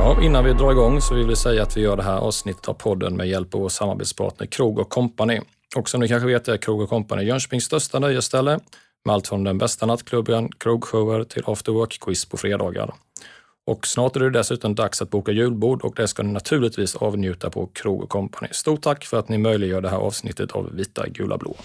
[0.00, 2.68] Ja, innan vi drar igång så vill vi säga att vi gör det här avsnittet
[2.68, 5.40] av podden med hjälp av vår samarbetspartner Krog Company.
[5.76, 8.60] Och som ni kanske vet är Krog Company Jönköpings största nöjesställe
[9.04, 12.94] med allt från den bästa nattklubben, krogshower till after work-quiz på fredagar.
[13.66, 17.50] Och snart är det dessutom dags att boka julbord och det ska ni naturligtvis avnjuta
[17.50, 18.48] på Krog Company.
[18.52, 21.56] Stort tack för att ni möjliggör det här avsnittet av Vita, gula, blå.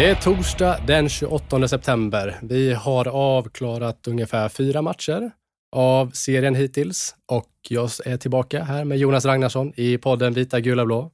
[0.00, 2.38] Det är torsdag den 28 september.
[2.42, 5.30] Vi har avklarat ungefär fyra matcher
[5.72, 10.84] av serien hittills och jag är tillbaka här med Jonas Ragnarsson i podden Vita, gula,
[10.84, 11.10] blå.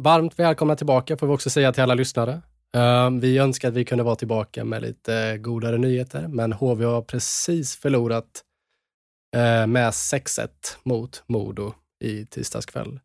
[0.00, 2.42] Varmt välkomna tillbaka får vi också säga till alla lyssnare.
[2.74, 7.02] Ehm, vi önskar att vi kunde vara tillbaka med lite godare nyheter, men HV har
[7.02, 8.42] precis förlorat
[9.36, 10.48] eh, med 6-1
[10.82, 11.72] mot Modo
[12.04, 13.00] i tisdags kväll.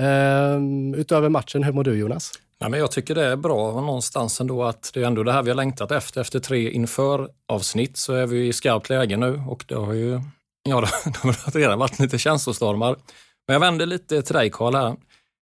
[0.00, 2.32] Ehm, utöver matchen, hur mår du Jonas?
[2.60, 5.42] Nej, men jag tycker det är bra någonstans ändå att det är ändå det här
[5.42, 6.20] vi har längtat efter.
[6.20, 10.20] Efter tre inför-avsnitt så är vi i skarpt läge nu och det har ju
[10.68, 12.96] ja, det har redan varit lite känslostormar.
[13.46, 14.96] Men jag vänder lite till dig Karl här.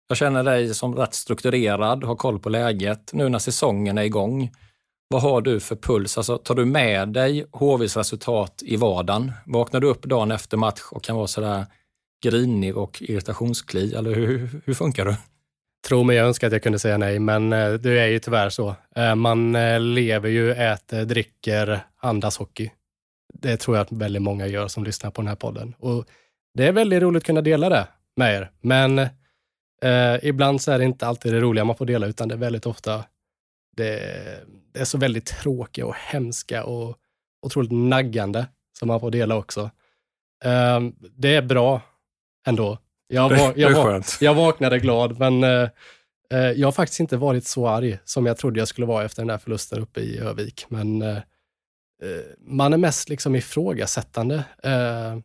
[0.09, 3.13] Jag känner dig som rätt strukturerad, har koll på läget.
[3.13, 4.51] Nu när säsongen är igång,
[5.09, 6.19] vad har du för puls?
[6.19, 9.33] Alltså, tar du med dig HVs resultat i vardagen?
[9.47, 11.67] Vaknar du upp dagen efter match och kan vara sådär
[12.25, 13.95] grinig och irritationskli?
[13.95, 15.15] Eller hur, hur funkar du?
[15.87, 18.51] Tro mig, jag önskar att jag kunde säga nej, men eh, det är ju tyvärr
[18.51, 18.75] så.
[18.97, 22.71] Eh, man eh, lever ju, äter, dricker, andas hockey.
[23.35, 25.75] Det tror jag att väldigt många gör som lyssnar på den här podden.
[25.79, 26.07] Och
[26.55, 28.99] det är väldigt roligt att kunna dela det med er, men
[29.83, 32.39] eh, ibland så är det inte alltid det roliga man får dela, utan det är
[32.39, 33.05] väldigt ofta
[33.77, 34.01] det,
[34.73, 36.97] det är så väldigt tråkiga och hemska och
[37.43, 38.47] otroligt naggande
[38.79, 39.71] som man får dela också.
[40.45, 40.81] Eh,
[41.17, 41.81] det är bra
[42.47, 42.79] ändå.
[43.09, 45.69] Jag, var, jag, var, jag vaknade glad, men eh,
[46.33, 49.23] eh, jag har faktiskt inte varit så arg som jag trodde jag skulle vara efter
[49.23, 50.67] den där förlusten uppe i Övik.
[50.69, 51.23] Men eh, eh
[52.47, 54.45] man är mest liksom ifrågasättande.
[54.63, 55.19] Eh,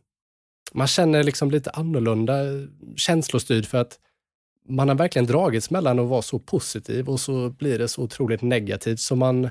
[0.72, 2.34] man känner liksom lite annorlunda
[2.96, 3.98] känslostyrd för att
[4.68, 8.42] man har verkligen dragits mellan att vara så positiv och så blir det så otroligt
[8.42, 9.00] negativt.
[9.00, 9.50] Så man,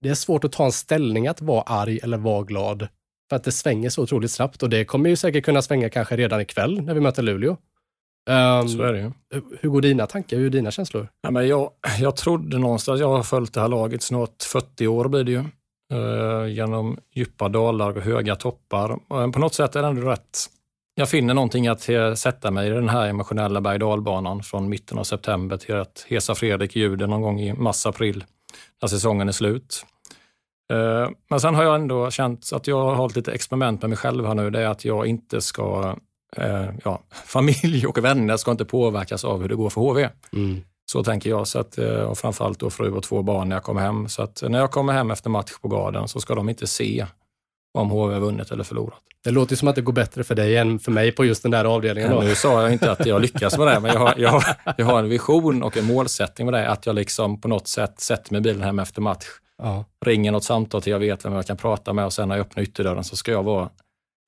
[0.00, 2.88] det är svårt att ta en ställning att vara arg eller vara glad.
[3.28, 6.16] För att det svänger så otroligt snabbt och det kommer ju säkert kunna svänga kanske
[6.16, 7.56] redan ikväll när vi möter Luleå.
[8.30, 9.12] Um, så är det ju.
[9.60, 10.36] Hur går dina tankar?
[10.36, 11.08] Hur är dina känslor?
[11.22, 11.70] Ja, men jag,
[12.00, 15.44] jag trodde någonstans, jag har följt det här laget snart 40 år blir det ju.
[15.94, 18.90] Uh, genom djupa dalar och höga toppar.
[18.90, 20.48] Uh, på något sätt är det ändå rätt
[20.98, 25.04] jag finner någonting att sätta mig i den här emotionella berg dalbanan från mitten av
[25.04, 28.24] september till att hesa Fredrik ljuden någon gång i mars-april
[28.82, 29.86] när säsongen är slut.
[30.72, 33.98] Eh, men sen har jag ändå känt att jag har hållit lite experiment med mig
[33.98, 34.50] själv här nu.
[34.50, 35.96] Det är att jag inte ska,
[36.36, 40.08] eh, ja, familj och vänner ska inte påverkas av hur det går för HV.
[40.32, 40.60] Mm.
[40.90, 41.46] Så tänker jag.
[41.46, 44.08] Så att, eh, och framförallt då fru och två barn när jag kommer hem.
[44.08, 47.06] Så att när jag kommer hem efter match på garden så ska de inte se
[47.74, 48.98] om HV har vunnit eller förlorat.
[49.24, 51.50] Det låter som att det går bättre för dig än för mig på just den
[51.50, 52.10] där avdelningen.
[52.10, 52.20] Då.
[52.20, 54.42] Nu sa jag inte att jag lyckas med det, men jag har, jag,
[54.76, 56.68] jag har en vision och en målsättning med det.
[56.68, 59.26] Att jag liksom på något sätt sätter mig i bilen hem efter match,
[59.62, 59.84] ja.
[60.06, 62.46] ringer något samtal till jag vet vem jag kan prata med och sen när jag
[62.46, 63.68] öppnar ytterdörren så ska jag vara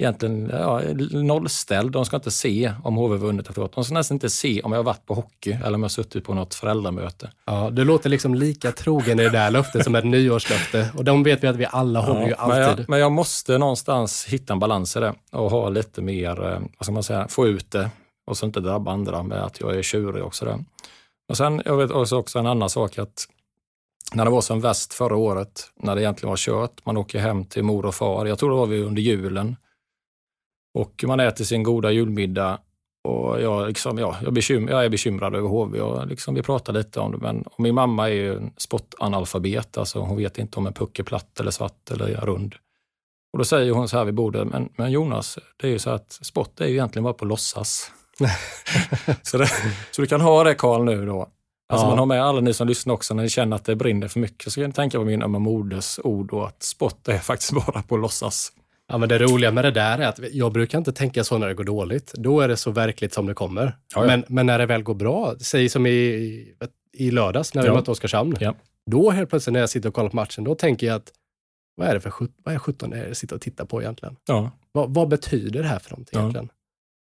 [0.00, 0.82] egentligen ja,
[1.12, 1.93] nollställd.
[1.93, 3.73] De ska inte se om HV vunnit förlorat.
[3.73, 5.88] De ska nästan inte se om jag har varit på hockey eller om jag har
[5.88, 7.31] suttit på något föräldramöte.
[7.44, 10.91] Ja, du låter liksom lika trogen i det där löftet som ett nyårslöfte.
[10.97, 12.59] Och de vet vi att vi alla håller ju alltid.
[12.59, 16.47] Men jag, men jag, måste någonstans hitta en balans i det och ha lite mer,
[16.47, 17.91] eh, vad ska man säga, få ut det
[18.27, 20.44] och så inte drabba andra med att jag är tjurig också.
[20.44, 20.65] Där.
[21.29, 23.27] Och sen, jag vet också, också en annan sak att
[24.15, 27.45] när det var som värst förra året, när det egentligen var kört, man åker hem
[27.45, 28.27] till mor och far.
[28.27, 29.57] Jag tror det var vi under julen
[30.75, 32.59] och man äter sin goda julmiddag
[33.09, 36.73] och jag, liksom, ja, jag, bekym jag är bekymrad över HV och liksom, vi pratar
[36.73, 37.19] lite om det.
[37.19, 41.03] Men min mamma är ju en sportanalfabet, alltså hon vet inte om en puck är
[41.03, 42.55] platt eller svart eller rund.
[43.33, 45.91] Och då säger hon så här vid bordet, men, men Jonas, det är ju så
[45.91, 47.93] att sport är ju egentligen bara på låtsas.
[49.23, 49.47] så, det,
[49.91, 51.29] så du kan ha det Karl nu då.
[51.70, 51.88] Alltså ja.
[51.88, 54.20] man har med alla ni som lyssnar också, när ni känner att det brinner för
[54.20, 57.52] mycket, så kan ni tänka på min ömma moders ord då, att sport är faktiskt
[57.52, 58.52] bara på låtsas.
[58.88, 61.49] Ja, men det roliga med det där är att jag brukar inte tänka så när
[61.49, 62.12] det går dåligt.
[62.14, 63.64] Då är det så verkligt som det kommer.
[63.64, 64.06] Ja, ja.
[64.06, 66.55] Men, men, när det väl går bra, säg som i,
[66.93, 67.75] i lördags när vi ja.
[67.75, 68.37] mötte Oskarshamn.
[68.40, 68.55] Ja.
[68.90, 71.12] Då helt plötsligt när jag sitter och kollar på matchen, då tänker jag att
[71.76, 72.12] vad är det för
[72.44, 74.17] vad är 17 jag sitter och tittar på egentligen?
[74.26, 74.50] Ja.
[74.72, 76.49] Vad, vad betyder det här för någonting egentligen?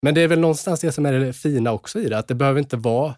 [0.02, 2.36] Men det är väl någonstans det som är det fina också i det, att det
[2.36, 3.16] behöver inte vara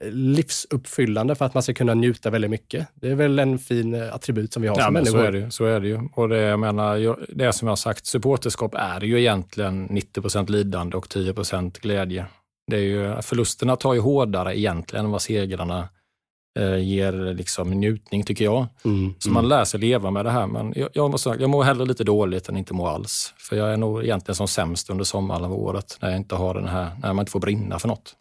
[0.00, 2.88] livsuppfyllande för att man ska kunna njuta väldigt mycket.
[2.94, 5.18] Det är väl en fin eh, attribut som vi har ja, som människor.
[5.18, 6.00] Så är, det, så är det ju.
[6.14, 10.96] Och det, jag menar, det som jag har sagt, supporterskap är ju egentligen 90% lidande
[10.96, 12.26] och 10% glädje.
[12.66, 15.88] Det är ju, förlusterna tar ju hårdare egentligen än vad segrarna
[16.58, 18.66] eh, ger liksom njutning, tycker jag.
[18.84, 19.34] Mm, så mm.
[19.34, 20.46] man lär sig leva med det här.
[20.46, 23.34] Men jag, jag, måste, jag mår hellre lite dåligt än inte mår alls.
[23.36, 26.54] För jag är nog egentligen som sämst under sommaren av året, när jag inte har
[26.54, 28.16] den här, när man inte får brinna för något.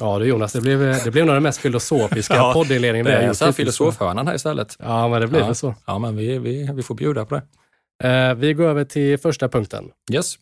[0.00, 3.22] Ja du Jonas, det blev, det blev nog den mest filosofiska ja, poddinledningen vi har
[3.22, 3.38] gjort.
[3.38, 4.76] Det är filosofhörnan här istället.
[4.78, 5.54] Ja, men det blir ja.
[5.54, 5.74] så.
[5.86, 7.42] Ja, men vi, vi, vi får bjuda på det.
[8.08, 9.90] Eh, vi går över till första punkten.
[10.12, 10.34] Yes.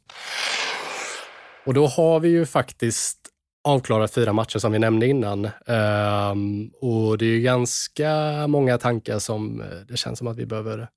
[1.67, 3.19] Och då har vi ju faktiskt
[3.64, 5.44] avklarat fyra matcher som vi nämnde innan.
[5.67, 10.46] Um, och det är ju ganska många tankar som eh, det känns som att vi
[10.46, 10.88] behöver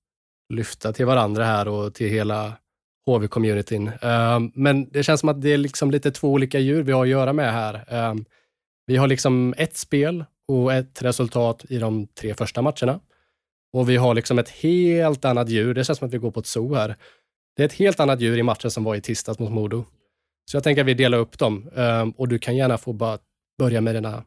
[0.54, 2.54] lyfta till varandra här och till hela
[3.08, 3.92] HV-communityn.
[4.36, 7.04] Um, men det känns som att det är liksom lite två olika djur vi har
[7.04, 7.86] att göra med här.
[8.86, 13.00] Vi har liksom ett spel och ett resultat i de tre första matcherna.
[13.74, 15.74] Och vi har liksom ett helt annat djur.
[15.74, 16.96] Det känns som att vi går på ett zoo här.
[17.56, 19.86] Det är ett helt annat djur i matchen som var i tisdags mot Modo.
[20.52, 23.18] Så jag tänker att vi delar upp dem ehm, och du kan gärna få bara
[23.58, 24.24] börja med dina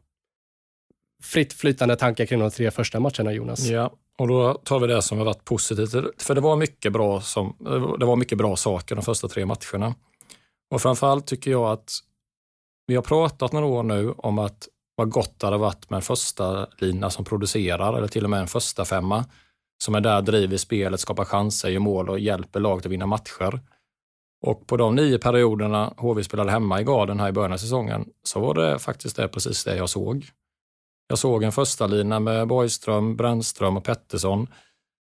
[1.23, 3.65] fritt flytande tankar kring de tre första matcherna, Jonas.
[3.67, 6.21] Ja, och då tar vi det som har varit positivt.
[6.23, 7.55] För det var mycket bra, som,
[7.99, 9.95] det var mycket bra saker de första tre matcherna.
[10.71, 11.91] Och framförallt tycker jag att
[12.87, 16.01] vi har pratat några år nu om att vad gott det hade varit med en
[16.01, 19.25] första lina som producerar, eller till och med en första femma
[19.83, 23.59] som är där, driver spelet, skapar chanser, gör mål och hjälper laget att vinna matcher.
[24.45, 28.05] Och på de nio perioderna HV spelade hemma i Garden här i början av säsongen
[28.23, 30.29] så var det faktiskt det precis det jag såg.
[31.07, 34.47] Jag såg en första lina med Borgström, Brännström och Pettersson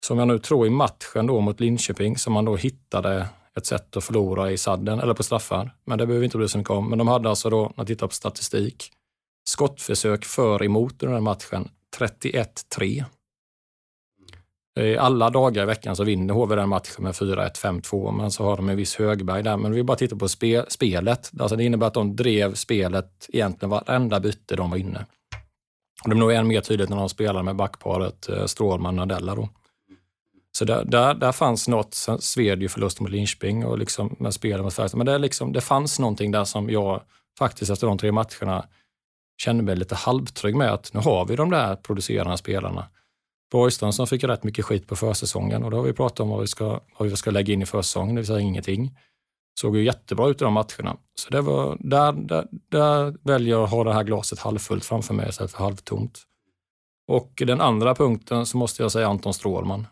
[0.06, 3.97] som jag nu tror i matchen då mot Linköping som man då hittade ett sätt
[3.97, 5.75] att förlora i sadden eller på straffar.
[5.85, 6.91] Men det behöver vi inte bry så mycket om.
[6.91, 8.93] Men de hade alltså då, när man tittar på statistik,
[9.49, 13.05] skottförsök för emot under den här matchen 31-3.
[14.79, 18.44] Eh, alla dagar i veckan så vinner HV den matchen med 4-1, 5-2, men så
[18.44, 19.56] har de en viss Högberg där.
[19.56, 21.32] Men vi bara tittar på spe, spelet.
[21.39, 25.06] Alltså det innebär att de drev spelet egentligen varenda byte de var inne.
[26.03, 29.34] Och det blir nog än mer tydligt när de spelar med backparet eh, Strålman Strålman-Nadella.
[29.34, 29.48] Då.
[30.56, 31.94] Så där, där, där fanns något.
[31.94, 34.98] Sen sved ju förlusten mot Linköping och liksom med spelet mot Färjestad.
[34.98, 37.03] Men det, liksom, det fanns någonting där som jag
[37.39, 38.67] faktiskt efter de tre matcherna
[39.43, 42.86] kände mig lite halvtrygg med att nu har vi de där producerande spelarna.
[43.53, 46.41] Borgström som fick rätt mycket skit på försäsongen och då har vi pratat om vad
[46.41, 48.98] vi ska, vad vi ska lägga in i försäsongen, det vill säga ingenting
[49.60, 50.96] såg ju jättebra ut i de matcherna.
[51.15, 55.15] Så det var, där, där, där väljer jag att ha det här glaset halvfullt framför
[55.15, 56.22] mig istället för halvtomt.
[57.08, 59.86] Och den andra punkten så måste jag säga Anton Strålman.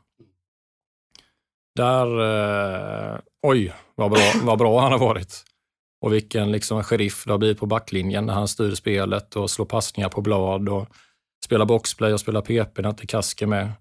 [1.75, 2.21] Där,
[3.15, 5.45] eh, oj vad bra, vad bra han har varit.
[6.01, 9.67] Och vilken liksom sheriff det har blivit på backlinjen när han styr spelet och slår
[9.67, 10.89] passningar på blad och
[11.45, 13.73] spelar boxplay och spelar PP när inte Kaske med.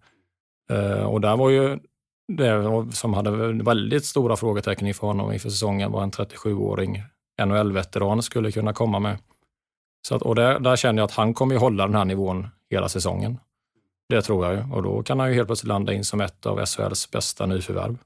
[0.71, 1.79] Eh, och där var ju
[2.27, 3.31] det som hade
[3.63, 7.03] väldigt stora frågetecken inför honom inför säsongen var en 37-åring
[7.41, 9.17] NHL-veteran skulle kunna komma med.
[10.07, 12.47] Så att, och där, där känner jag att han kommer ju hålla den här nivån
[12.69, 13.37] hela säsongen.
[14.09, 16.45] Det tror jag ju och då kan han ju helt plötsligt landa in som ett
[16.45, 17.97] av SHLs bästa nyförvärv.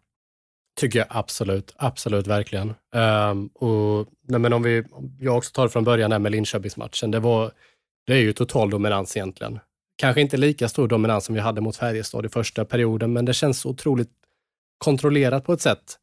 [0.79, 2.73] Tycker jag absolut, absolut verkligen.
[2.95, 4.83] Um, och, nej, men om vi,
[5.19, 7.11] jag också tar det från början här med Linköpingsmatchen.
[7.11, 7.51] Det, var,
[8.07, 9.59] det är ju total dominans egentligen.
[9.97, 13.33] Kanske inte lika stor dominans som vi hade mot Färjestad i första perioden, men det
[13.33, 14.11] känns otroligt
[14.77, 15.97] kontrollerat på ett sätt.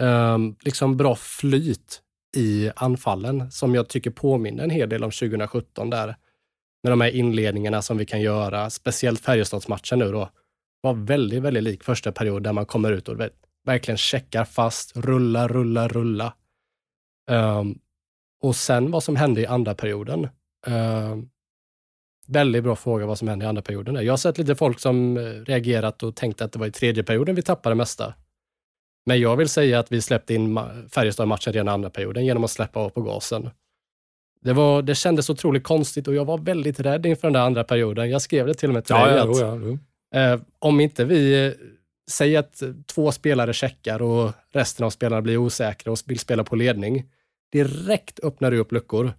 [0.00, 2.00] Um, liksom bra flyt
[2.36, 6.16] i anfallen som jag tycker påminner en hel del om 2017 där.
[6.82, 10.30] Med de här inledningarna som vi kan göra, speciellt Färjestadsmatchen nu då,
[10.80, 13.32] var väldigt, väldigt lik första period där man kommer ut och vet,
[13.64, 16.34] verkligen checkar fast, rulla, rulla, rulla.
[17.30, 17.78] Um,
[18.42, 20.28] och sen vad som hände i andra perioden.
[20.66, 21.30] Um,
[22.26, 24.04] väldigt bra fråga vad som hände i andra perioden.
[24.04, 27.02] Jag har sett lite folk som eh, reagerat och tänkt att det var i tredje
[27.02, 28.14] perioden vi tappade mesta.
[29.06, 30.60] Men jag vill säga att vi släppte in
[30.90, 33.50] Färjestad-matchen redan i andra perioden genom att släppa av på gasen.
[34.44, 37.64] Det, var, det kändes otroligt konstigt och jag var väldigt rädd inför den där andra
[37.64, 38.10] perioden.
[38.10, 39.16] Jag skrev det till och med till ja, dig.
[39.16, 39.78] Ja, att, ja,
[40.12, 40.32] ja.
[40.32, 41.52] Eh, om inte vi eh,
[42.10, 46.56] säger att två spelare checkar och resten av spelarna blir osäkra och vill spela på
[46.56, 47.04] ledning.
[47.52, 49.12] Direkt öppnar du upp luckor.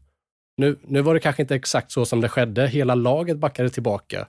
[0.57, 2.67] Nu, nu var det kanske inte exakt så som det skedde.
[2.67, 4.27] Hela laget backade tillbaka.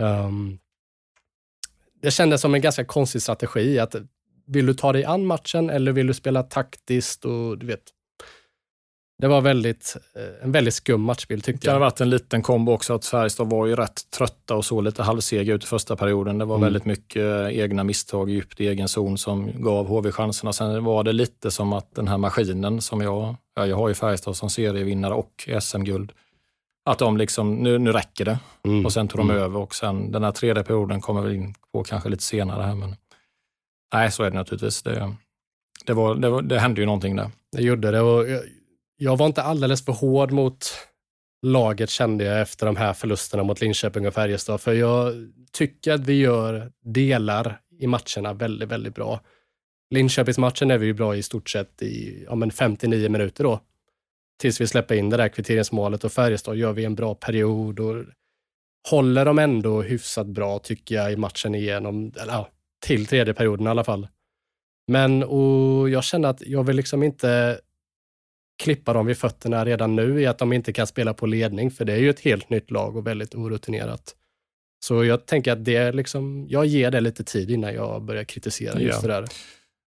[0.00, 0.58] Um,
[2.02, 3.78] det kändes som en ganska konstig strategi.
[3.78, 3.94] att
[4.46, 7.24] Vill du ta dig an matchen eller vill du spela taktiskt?
[7.24, 7.82] och du vet,
[9.18, 11.72] det var väldigt, eh, en väldigt skum matchbild tyckte jag.
[11.72, 14.80] Det har varit en liten kombo också att Färjestad var ju rätt trötta och så
[14.80, 16.38] lite halvsega ut i första perioden.
[16.38, 16.64] Det var mm.
[16.64, 20.52] väldigt mycket eh, egna misstag djupt i egen zon som gav HV chanserna.
[20.52, 24.36] Sen var det lite som att den här maskinen som jag, jag har ju Färjestad
[24.36, 26.12] som serievinnare och SM-guld,
[26.84, 28.38] att de liksom, nu, nu räcker det.
[28.64, 28.86] Mm.
[28.86, 29.42] Och sen tog de mm.
[29.42, 32.74] över och sen den här tredje perioden kommer vi in på kanske lite senare här.
[32.74, 32.96] Men
[33.94, 34.82] nej, så är det naturligtvis.
[34.82, 35.14] Det,
[35.86, 37.30] det, var, det, var, det hände ju någonting där.
[37.52, 38.42] Det gjorde det och jag
[38.96, 40.66] jag var inte alldeles för hård mot
[41.42, 44.60] laget kände jag efter de här förlusterna mot Linköping och Färjestad.
[44.60, 45.14] För jag
[45.52, 49.20] tycker att vi gör delar i matcherna väldigt, väldigt bra.
[49.90, 53.60] Linköpingsmatchen är vi ju bra i stort sett i ja, men 59 minuter då.
[54.40, 58.04] Tills vi släpper in det där kvitteringsmålet och Färjestad gör vi en bra period och
[58.90, 62.48] håller de ändå hyfsat bra tycker jag i matchen igenom, eller ja,
[62.80, 64.08] till tredje perioden i alla fall.
[64.86, 67.60] Men och jag känner att jag vill liksom inte
[68.62, 71.84] klippa dem vid fötterna redan nu i att de inte kan spela på ledning, för
[71.84, 74.14] det är ju ett helt nytt lag och väldigt orutinerat.
[74.84, 78.80] Så jag tänker att det liksom, jag ger det lite tid innan jag börjar kritisera
[78.80, 79.08] just ja.
[79.08, 79.28] det där.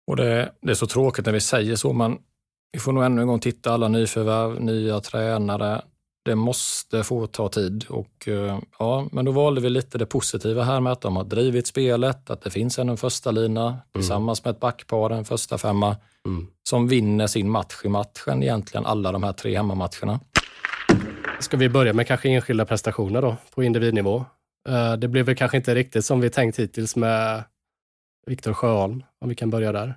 [0.07, 2.17] Och det, det, är så tråkigt när vi säger så, men
[2.71, 5.81] vi får nog ännu en gång titta alla nyförvärv, nya tränare.
[6.29, 10.63] Det måste få ta tid och eh, ja, men då valde vi lite det positiva
[10.63, 13.79] här med att de har drivit spelet, att det finns en första lina mm.
[13.93, 16.47] tillsammans med ett backpar, en första femma mm.
[16.63, 20.19] som vinner sin match i matchen egentligen, alla de här tre hemmamatcherna.
[21.39, 24.25] Ska vi börja med kanske enskilda prestationer då, på individnivå?
[24.69, 27.43] Eh, det blev väl kanske inte riktigt som vi tänkt hittills med
[28.27, 29.95] Viktor Sjöholm, om vi kan börja där.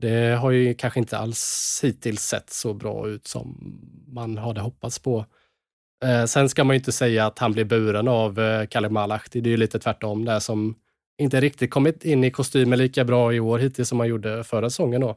[0.00, 4.98] Det har ju kanske inte alls hittills sett så bra ut som man hade hoppats
[4.98, 5.26] på.
[6.04, 9.40] Eh, sen ska man ju inte säga att han blir buren av eh, Kalle Malahti.
[9.40, 10.74] Det är ju lite tvärtom där som
[11.18, 14.70] inte riktigt kommit in i kostymen lika bra i år hittills som han gjorde förra
[14.70, 15.00] säsongen.
[15.00, 15.16] Då.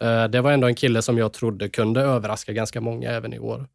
[0.00, 3.38] Eh, det var ändå en kille som jag trodde kunde överraska ganska många även i
[3.38, 3.66] år.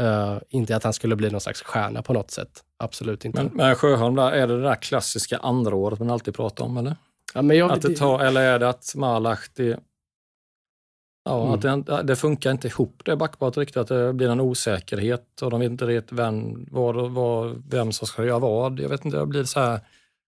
[0.00, 2.64] Uh, inte att han skulle bli någon slags stjärna på något sätt.
[2.76, 3.42] Absolut inte.
[3.42, 6.76] Men, men Sjöholm, där, är det det där klassiska andra året man alltid pratar om?
[6.76, 6.96] Eller,
[7.34, 9.76] ja, jag, att det tar, eller är det att Malahti
[11.30, 11.80] Ja, mm.
[11.80, 15.50] att det, det, funkar inte ihop det backparet riktigt, att det blir en osäkerhet och
[15.50, 18.80] de vet inte riktigt vem, vad, vad, vem som ska göra vad.
[18.80, 19.80] Jag vet inte, det blir så här,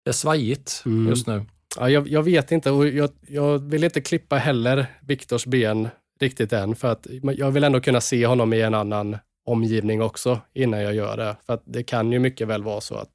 [0.04, 1.08] det är svajigt mm.
[1.08, 1.44] just nu.
[1.78, 5.88] Ja, jag, jag, vet inte och jag, jag vill inte klippa heller Viktors ben
[6.20, 10.40] riktigt än, för att jag vill ändå kunna se honom i en annan omgivning också
[10.54, 11.36] innan jag gör det.
[11.46, 13.12] För att det kan ju mycket väl vara så att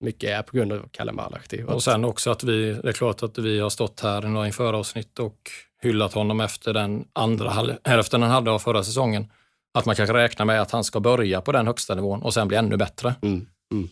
[0.00, 1.64] mycket är på grund av Kalle Malahti.
[1.66, 4.76] Och sen också att vi, det är klart att vi har stått här i förra
[4.76, 5.50] avsnitt och
[5.82, 9.32] hyllat honom efter den andra hälften han hade av förra säsongen.
[9.74, 12.48] Att man kanske räknar med att han ska börja på den högsta nivån och sen
[12.48, 13.14] bli ännu bättre.
[13.22, 13.46] Mm.
[13.72, 13.88] Mm.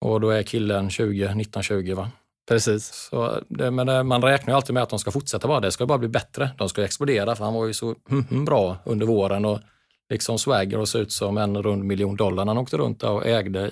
[0.00, 2.10] Och då är killen 20, 19-20 va?
[2.48, 3.08] Precis.
[3.10, 5.60] Så det, men det, man räknar ju alltid med att de ska fortsätta bara.
[5.60, 6.50] Det ska bara bli bättre.
[6.58, 9.58] De ska explodera för han var ju så mm, bra under våren och
[10.10, 13.26] liksom swagger och såg ut som en rund miljon dollar när han åkte runt och
[13.26, 13.70] ägde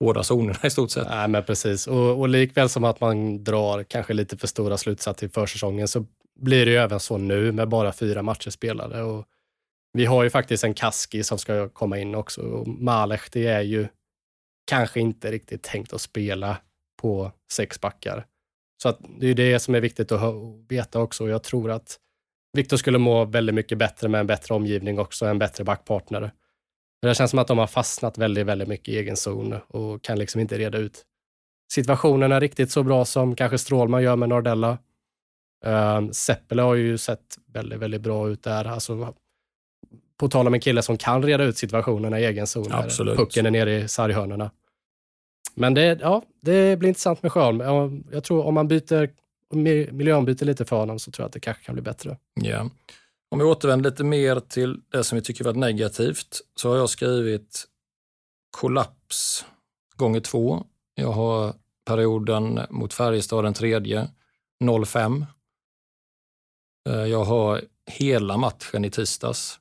[0.00, 1.08] båda zonerna i stort sett.
[1.08, 1.86] Nej, men precis.
[1.86, 6.06] Och, och likväl som att man drar kanske lite för stora slutsatser i försäsongen så
[6.40, 9.02] blir det ju även så nu med bara fyra matcher spelade.
[9.02, 9.26] Och
[9.92, 12.40] vi har ju faktiskt en Kaski som ska komma in också.
[12.40, 13.88] Och Malech, det är ju
[14.66, 16.56] kanske inte riktigt tänkt att spela
[17.02, 18.26] på sex backar.
[18.82, 20.34] Så att det är det som är viktigt att
[20.68, 21.28] veta också.
[21.28, 21.98] Jag tror att
[22.52, 26.32] Viktor skulle må väldigt mycket bättre med en bättre omgivning också, en bättre backpartner.
[27.02, 30.18] Det känns som att de har fastnat väldigt, väldigt mycket i egen zon och kan
[30.18, 31.04] liksom inte reda ut
[31.72, 34.78] situationerna riktigt så bra som kanske Strålman gör med Nordella.
[35.66, 38.64] Uh, Seppele har ju sett väldigt, väldigt bra ut där.
[38.64, 39.14] Alltså,
[40.16, 42.72] på tal om en kille som kan reda ut situationerna i egen zon.
[42.72, 43.16] Absolut.
[43.16, 44.50] Pucken är nere i sarghörnorna.
[45.54, 48.04] Men det, ja, det blir intressant med Sjöholm.
[48.12, 49.10] Jag tror om man byter,
[49.92, 52.16] miljön byter lite för honom så tror jag att det kanske kan bli bättre.
[52.34, 52.70] Ja.
[53.30, 56.90] Om vi återvänder lite mer till det som vi tycker varit negativt så har jag
[56.90, 57.66] skrivit
[58.50, 59.44] kollaps
[59.96, 60.66] gånger två.
[60.94, 64.08] Jag har perioden mot Färjestad den tredje,
[64.86, 65.26] 05.
[66.88, 69.60] Eh, jag har hela matchen i tisdags.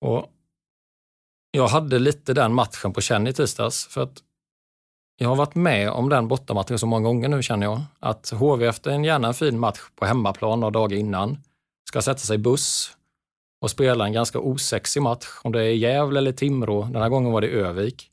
[0.00, 0.26] Och
[1.50, 4.22] jag hade lite den matchen på känn i tisdags för att
[5.16, 7.82] jag har varit med om den bortamatchen så många gånger nu känner jag.
[7.98, 11.38] Att HV efter en gärna fin match på hemmaplan några dagar innan
[11.90, 12.90] ska sätta sig i buss
[13.60, 15.26] och spela en ganska osexig match.
[15.42, 16.88] Om det är Gävle eller Timrå.
[16.92, 18.10] Den här gången var det Övik.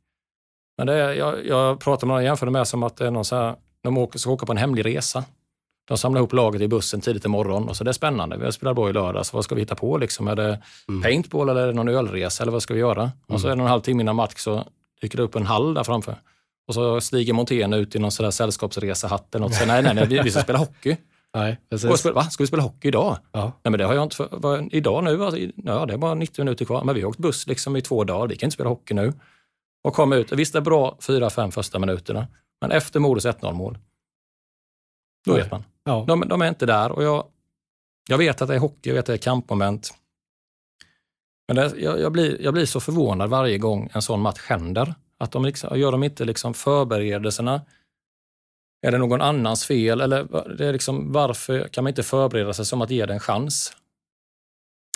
[0.78, 3.26] Men det är, jag, jag pratar med några jämförde med som att det är någon
[3.26, 5.24] så här, de åker, ska åka på en hemlig resa.
[5.88, 8.38] De samlar ihop laget i bussen tidigt i morgon och så det är spännande.
[8.38, 9.34] Vi har spelat bra i lördags.
[9.34, 9.98] Vad ska vi hitta på?
[9.98, 10.28] Liksom?
[10.28, 11.02] Är det mm.
[11.02, 13.02] paintball eller är det någon ölresa eller vad ska vi göra?
[13.02, 13.14] Mm.
[13.28, 14.64] Och så är det en halvtimme innan match så
[15.02, 16.16] dyker det upp en hall där framför.
[16.68, 19.56] Och så stiger Montén ut i någon sällskapsresehatt eller något.
[19.56, 20.98] Så, nej, nej, nej, vi, vi ska spela hockey.
[21.38, 22.00] Nej, precis.
[22.00, 22.24] Spela, va?
[22.24, 23.18] Ska vi spela hockey idag?
[23.32, 23.42] Ja.
[23.42, 24.16] Nej, men det har jag inte.
[24.16, 26.84] För, vad, idag nu, alltså, ja, det är bara 90 minuter kvar.
[26.84, 28.28] Men vi har åkt buss liksom i två dagar.
[28.28, 29.14] Vi kan inte spela hockey nu.
[29.84, 30.32] Och kom ut.
[30.32, 32.28] Visst, det är bra fyra, fem första minuterna.
[32.62, 33.78] Men efter Modos 1-0 mål,
[35.26, 35.42] då Nej.
[35.42, 35.64] vet man.
[35.84, 36.06] Ja.
[36.08, 37.24] De, de, är inte där och jag,
[38.10, 39.94] jag vet att det är hockey, jag vet att det är kampmoment.
[41.48, 44.96] Men det, jag, jag, blir, jag blir så förvånad varje gång en sån match händer.
[45.18, 47.62] Att de liksom, gör de inte liksom förberedelserna
[48.82, 50.02] är det någon annans fel?
[50.02, 53.20] Eller det är liksom, varför kan man inte förbereda sig som att ge det en
[53.20, 53.74] chans?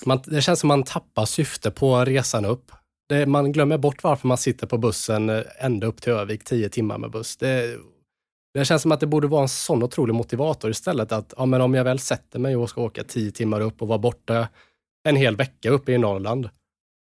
[0.06, 2.72] Man, det känns som man tappar syfte på resan upp.
[3.10, 6.70] Det, man glömmer bort varför man sitter på bussen eh, ända upp till Övik, tio
[6.70, 7.38] timmar med buss.
[7.38, 7.78] Det,
[8.54, 11.12] det känns som att det borde vara en sån otrolig motivator istället.
[11.12, 13.88] Att ja, men om jag väl sätter mig och ska åka tio timmar upp och
[13.88, 14.48] vara borta
[15.04, 16.50] en hel vecka uppe i Norrland,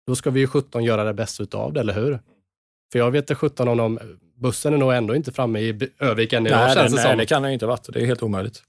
[0.06, 2.20] då ska vi ju 17 göra det bästa utav det, eller hur?
[2.92, 3.98] För jag vet inte 17 om de,
[4.40, 7.26] bussen är nog ändå inte framme i Övik än idag, nej, känns det, nej, det
[7.26, 7.92] kan det inte varit.
[7.92, 8.62] Det är helt omöjligt.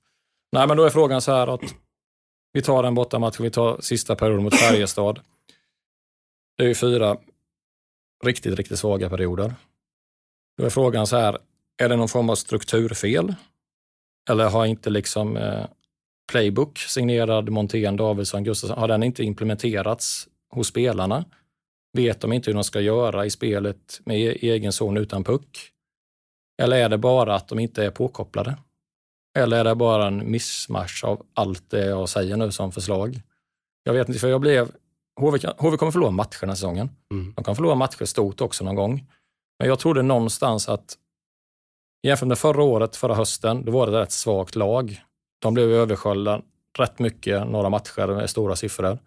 [0.51, 1.61] Nej, men då är frågan så här att
[2.53, 5.19] vi tar en bortamatch, vi tar sista perioden mot Färjestad.
[6.57, 7.17] Det är ju fyra
[8.23, 9.53] riktigt, riktigt svaga perioder.
[10.57, 11.37] Då är frågan så här,
[11.77, 13.35] är det någon form av strukturfel?
[14.29, 15.65] Eller har inte liksom eh,
[16.31, 21.25] Playbook signerad Montén, Davidsson, Gustafsson, har den inte implementerats hos spelarna?
[21.93, 25.71] Vet de inte hur de ska göra i spelet med e-, egen zon utan puck?
[26.61, 28.57] Eller är det bara att de inte är påkopplade?
[29.37, 33.21] Eller är det bara en missmatch av allt det jag säger nu som förslag?
[33.83, 34.71] Jag vet inte, för jag blev...
[35.19, 36.89] HV, HV kommer förlora matcher den här säsongen.
[37.11, 37.33] Mm.
[37.35, 39.07] De kan förlora matcher stort också någon gång.
[39.59, 40.97] Men jag trodde någonstans att
[42.07, 45.01] jämfört med förra året, förra hösten, då var det ett rätt svagt lag.
[45.41, 46.41] De blev översköljda
[46.77, 48.99] rätt mycket, några matcher med stora siffror.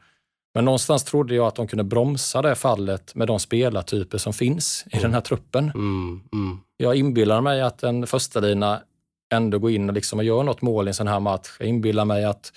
[0.54, 4.84] Men någonstans trodde jag att de kunde bromsa det fallet med de spelartyper som finns
[4.86, 5.02] i mm.
[5.02, 5.70] den här truppen.
[5.74, 6.60] Mm, mm.
[6.76, 8.82] Jag inbillar mig att en första lina
[9.32, 11.56] ändå går in och, liksom och gör något mål i en sån här match.
[11.58, 12.52] Jag inbillar mig att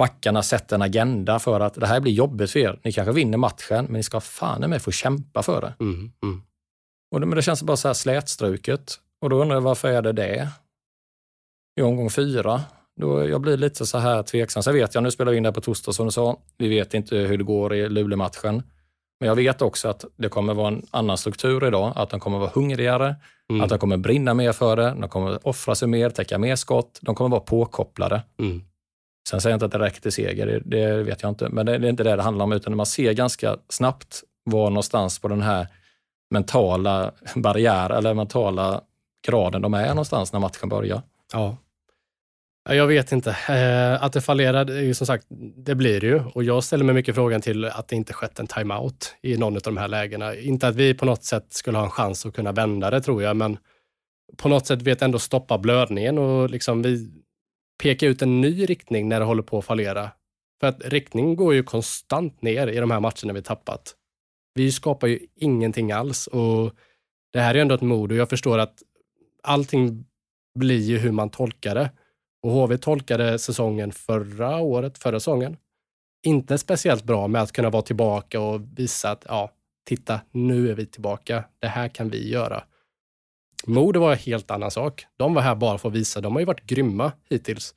[0.00, 2.80] Mackarna sätter en agenda för att det här blir jobbigt för er.
[2.84, 5.74] Ni kanske vinner matchen, men ni ska fan med få kämpa för det.
[5.80, 6.42] Mm, mm.
[7.10, 8.94] Och det, men det känns bara så här slätstruket.
[9.20, 10.48] Och då undrar jag varför är det det?
[11.80, 12.62] I omgång fyra
[13.00, 14.62] då jag blir lite så här tveksam.
[14.62, 16.36] Sen vet jag, nu spelar vi in det på torsdag som du sa.
[16.58, 18.62] Vi vet inte hur det går i Luleå-matchen.
[19.20, 21.92] Men jag vet också att det kommer vara en annan struktur idag.
[21.96, 23.16] Att de kommer vara hungrigare,
[23.50, 23.62] mm.
[23.62, 26.98] att de kommer brinna mer för det, de kommer offra sig mer, täcka mer skott.
[27.02, 28.22] De kommer vara påkopplade.
[28.38, 28.62] Mm.
[29.28, 31.48] Sen säger jag inte att det räcker till seger, det, det vet jag inte.
[31.48, 34.70] Men det, det, är inte det det handlar om, utan man ser ganska snabbt var
[34.70, 35.66] någonstans på den här
[36.30, 38.80] mentala barriär eller mentala
[39.26, 41.02] graden de är någonstans när matchen börjar.
[41.32, 41.56] Ja.
[42.68, 43.30] Jag vet inte.
[43.30, 46.20] Eh, att det fallerar, är ju som sagt, det blir det ju.
[46.34, 49.56] Och jag ställer mig mycket frågan till att det inte skett en timeout i någon
[49.56, 50.34] av de här lägena.
[50.34, 53.22] Inte att vi på något sätt skulle ha en chans att kunna vända det, tror
[53.22, 53.58] jag, men
[54.36, 57.10] på något sätt vet ändå stoppa blödningen och liksom vi
[57.82, 60.10] pekar ut en ny riktning när det håller på att fallera.
[60.60, 63.94] För att riktningen går ju konstant ner i de här matcherna vi tappat.
[64.54, 66.72] Vi skapar ju ingenting alls och
[67.32, 68.82] det här är ändå ett mod och jag förstår att
[69.42, 70.04] allting
[70.58, 71.90] blir ju hur man tolkar det.
[72.42, 75.56] Och HV tolkade säsongen förra året, förra säsongen,
[76.26, 79.50] inte speciellt bra med att kunna vara tillbaka och visa att ja,
[79.86, 81.44] titta, nu är vi tillbaka.
[81.58, 82.64] Det här kan vi göra.
[83.66, 85.06] Mode var en helt annan sak.
[85.16, 86.20] De var här bara för att visa.
[86.20, 87.74] De har ju varit grymma hittills.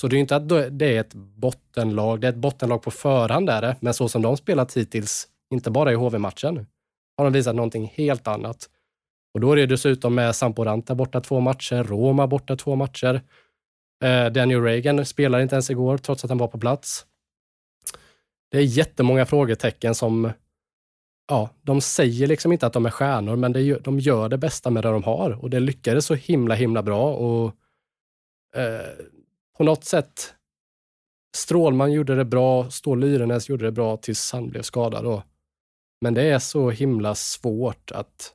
[0.00, 2.20] Så det är inte att det är ett bottenlag.
[2.20, 5.70] Det är ett bottenlag på förhand där det, men så som de spelat hittills, inte
[5.70, 6.66] bara i HV-matchen,
[7.16, 8.68] har de visat någonting helt annat.
[9.34, 13.22] Och då är det dessutom med Samporanta borta två matcher, Roma borta två matcher.
[14.04, 17.06] Eh, Daniel Reagan spelar inte ens igår, trots att han var på plats.
[18.50, 20.32] Det är jättemånga frågetecken som,
[21.28, 24.70] ja, de säger liksom inte att de är stjärnor, men det, de gör det bästa
[24.70, 27.14] med det de har och det lyckades så himla, himla bra.
[27.14, 27.54] Och
[28.56, 29.06] eh,
[29.58, 30.34] På något sätt,
[31.36, 35.04] Strålman gjorde det bra, Stål Lyrenäs gjorde det bra tills han blev skadad.
[35.04, 35.22] Då.
[36.00, 38.34] Men det är så himla svårt att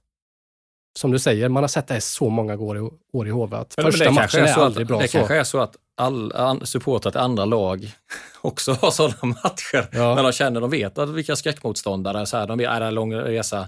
[1.00, 3.56] som du säger, man har sett det så många år i, år i HV.
[3.58, 5.18] Att men första det matchen är, är aldrig bra Det så.
[5.18, 6.32] kanske är så att all,
[6.66, 7.92] supportrar till andra lag
[8.42, 9.88] också har sådana matcher.
[9.92, 10.16] Ja.
[10.16, 13.14] När de känner, de vet att vilka skräckmotståndare, så här, de att är en lång
[13.14, 13.68] resa.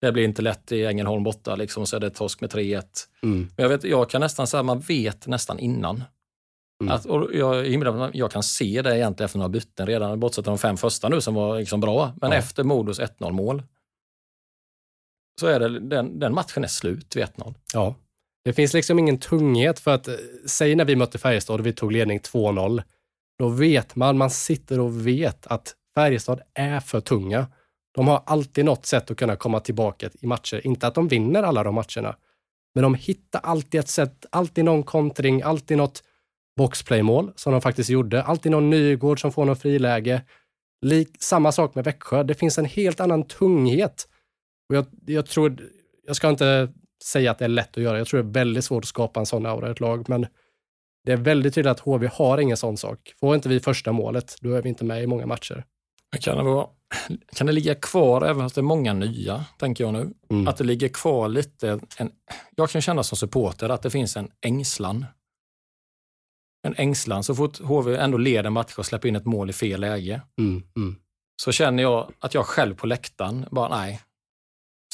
[0.00, 2.82] Det blir inte lätt i Ängelholm borta, liksom, så är det torsk med 3-1.
[3.22, 3.38] Mm.
[3.56, 6.04] Men jag, vet, jag kan nästan säga man vet nästan innan.
[6.82, 6.94] Mm.
[6.94, 7.66] Att, och jag,
[8.14, 11.20] jag kan se det egentligen efter några byten redan, bortsett från de fem första nu
[11.20, 12.12] som var liksom bra.
[12.20, 12.36] Men Ja.
[12.36, 13.62] efter Modos 1-0 mål
[15.40, 17.54] så är det, den, den matchen är slut vid 1-0.
[17.74, 17.94] Ja.
[18.44, 20.14] Det finns liksom ingen tunghet för att, eh,
[20.46, 22.82] säg när vi mötte Färjestad och vi tog ledning 2-0,
[23.38, 27.46] då vet man, man sitter och vet att Färjestad är för tunga.
[27.94, 30.66] De har alltid något sätt att kunna komma tillbaka i matcher.
[30.66, 32.16] Inte att de vinner alla de matcherna,
[32.74, 36.02] men de hittar alltid ett sätt, alltid någon kontring, alltid något
[36.56, 40.22] boxplaymål som de faktiskt gjorde, alltid någon Nygård som får någon friläge.
[40.86, 44.08] Lik, samma sak med Växjö, det finns en helt annan tunghet.
[44.70, 45.56] Och jag, jag tror,
[46.06, 46.72] jag ska inte
[47.04, 47.98] säga att det är lätt att göra.
[47.98, 50.26] Jag tror det är väldigt svårt att skapa en sån aura i ett lag, men
[51.04, 53.14] det är väldigt tydligt att HV har ingen sån sak.
[53.20, 55.64] Får inte vi första målet, då är vi inte med i många matcher.
[56.20, 56.66] Kan det, vara,
[57.36, 60.48] kan det ligga kvar, även fast det är många nya, tänker jag nu, Mm.
[60.48, 62.10] att det ligger kvar lite, en,
[62.56, 65.06] jag kan känna som supporter att det finns en ängslan.
[66.62, 69.80] En ängslan, så fort HV ändå leder matcher och släpper in ett mål i fel
[69.80, 70.96] läge, Mm, mm.
[71.42, 74.00] så känner jag att jag själv på läktaren bara, nej.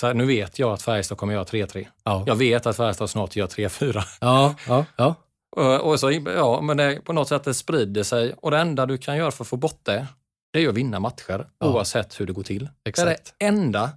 [0.00, 1.86] Så här, nu vet jag att Färjestad kommer göra 3-3.
[2.04, 2.24] Ja.
[2.26, 4.02] Jag vet att Färjestad snart gör 3-4.
[4.20, 5.14] Ja, ja, ja.
[5.56, 8.86] Och, och så, ja, men det, på något sätt det sprider sig och det enda
[8.86, 10.06] du kan göra för att få bort det,
[10.52, 11.66] det är ju att vinna matcher Ja.
[11.66, 12.68] oavsett hur det går till.
[12.84, 13.06] Exakt.
[13.06, 13.90] Det är det enda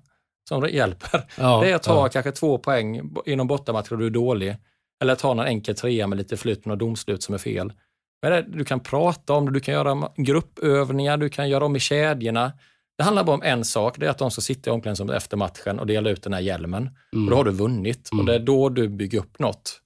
[0.50, 1.26] som det hjälper.
[1.38, 2.10] ja det är att ta ja.
[2.10, 4.56] kanske två poäng inom bortamatcher och du är dålig.
[5.02, 7.74] Eller ta någon enkel trea med lite flytt och domslut som är fel.
[8.22, 11.76] Men det, du kan prata om det, du kan göra gruppövningar, du kan göra om
[11.76, 12.52] i kedjorna.
[13.00, 15.38] Det handlar bara om en sak, det är att de ska sitta i omklädningsrummet efter
[15.38, 16.90] matchen och dela ut den här hjälmen.
[17.14, 17.26] Mm.
[17.26, 18.20] Och då har du vunnit Mm.
[18.20, 19.82] och det är då du bygger upp något.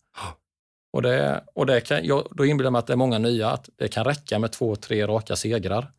[0.94, 3.50] Och, det, och det kan, jag, då inbillar jag mig att det är många nya,
[3.50, 5.92] att det kan räcka med två, tre raka segrar.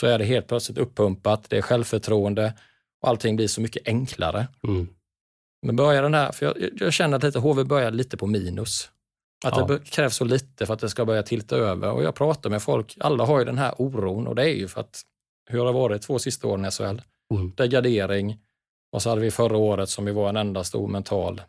[0.00, 2.54] Så är det helt plötsligt uppumpat, det är självförtroende
[3.02, 4.46] och allting blir så mycket enklare.
[4.68, 4.88] Mm.
[5.66, 8.90] Men börjar den här, för jag, jag känner att lite, HV börjar lite på minus.
[9.46, 9.66] Att Ja.
[9.66, 11.90] det krävs så lite för att det ska börja tilta över.
[11.90, 14.68] Och jag pratar med folk, alla har ju den här oron och det är ju
[14.68, 15.02] för att
[15.46, 17.00] hur har det varit två sista åren i SHL?
[17.34, 17.52] Mm.
[17.56, 18.38] Degradering
[18.92, 21.42] och så hade vi förra året som ju var en enda stor mental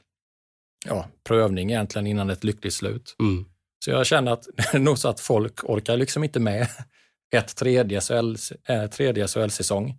[0.85, 3.15] ja, prövning egentligen innan ett lyckligt slut.
[3.19, 3.45] Mm.
[3.85, 6.67] Så jag känner att det är nog så att folk orkar liksom inte med
[7.35, 9.97] ett tredje SHL eh, tredje SHL-säsong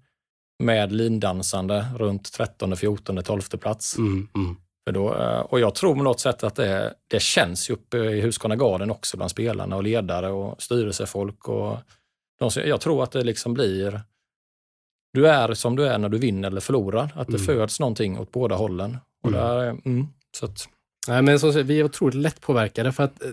[0.62, 3.98] med lindansande runt 13, 14, 12 plats.
[3.98, 4.28] Mm.
[4.35, 4.57] Mm.
[4.85, 7.98] För då, eh, och jag tror på något sätt att det, det känns ju uppe
[7.98, 11.48] i Husqvarna Garden också bland spelarna och ledare och styrelsefolk.
[11.48, 11.78] Och
[12.55, 14.00] jag tror att det liksom blir,
[15.12, 17.12] du är som du är när du vinner eller förlorar.
[17.16, 17.46] Att det Mm.
[17.46, 18.96] föds någonting åt båda hållen.
[19.22, 19.40] Och Mm.
[19.40, 20.68] där, mm, så att,
[21.09, 23.31] Nej, men som sagt, vi är otroligt lättpåverkade för att eh,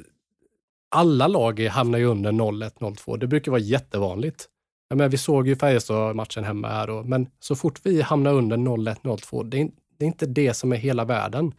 [0.95, 3.17] alla lag hamnar ju under 0-1, 0-2.
[3.17, 4.45] Det brukar vara jättevanligt.
[4.89, 8.57] Jag menar, vi såg ju Färjestad-matchen hemma här, och, men så fort vi hamnar under
[8.57, 11.53] 0-1, 0-2, det är, det är inte det som är hela världen.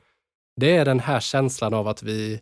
[0.57, 2.33] Det är den här känslan av att vi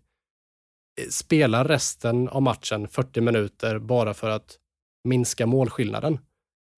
[1.01, 4.59] eh, spelar resten av matchen 40 minuter bara för att
[5.05, 6.19] minska målskillnaden.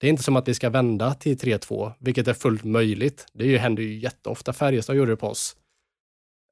[0.00, 3.26] Det är inte som att vi ska vända till 3-2, vilket är fullt möjligt.
[3.32, 4.52] Det ju, händer ju jätteofta.
[4.52, 5.56] Färjestad gjorde det på oss.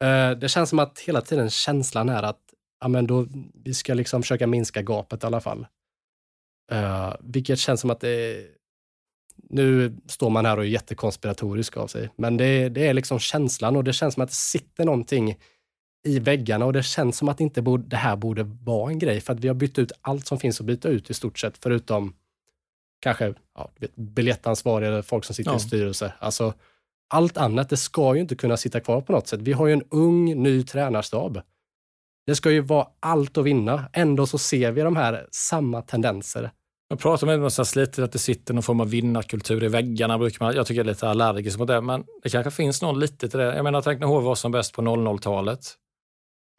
[0.04, 2.40] Eh, Det känns som att hela tiden känslan är att
[2.81, 3.26] ja, men då,
[3.64, 5.66] vi ska liksom försöka minska gapet i alla fall.
[6.72, 8.46] Uh, vilket känns som att det
[9.50, 13.76] nu står man här och är jättekonspiratorisk av sig, men det, det är liksom känslan
[13.76, 15.37] och det känns som att det sitter någonting
[16.06, 19.20] i väggarna och det känns som att inte borde, det här borde vara en grej
[19.20, 21.58] för att vi har bytt ut allt som finns att byta ut i stort sett
[21.58, 22.14] förutom
[23.00, 25.56] kanske ja, biljettansvariga eller folk som sitter Ja.
[25.56, 26.12] i styrelse.
[26.18, 26.54] Alltså,
[27.08, 29.40] allt annat, det ska ju inte kunna sitta kvar på något sätt.
[29.40, 31.40] Vi har ju en ung, ny tränarstab.
[32.26, 33.84] Det ska ju vara allt att vinna.
[33.92, 36.50] Ändå så ser vi de här samma tendenser.
[36.88, 40.18] Jag pratar med någonstans lite att det sitter någon form av vinnarkultur i väggarna.
[40.18, 43.00] Brukar man, jag tycker jag är lite allergisk mot det, men det kanske finns någon
[43.00, 43.56] lite till det.
[43.56, 45.61] Jag menar, tänk när HV var som bäst på 00-talet.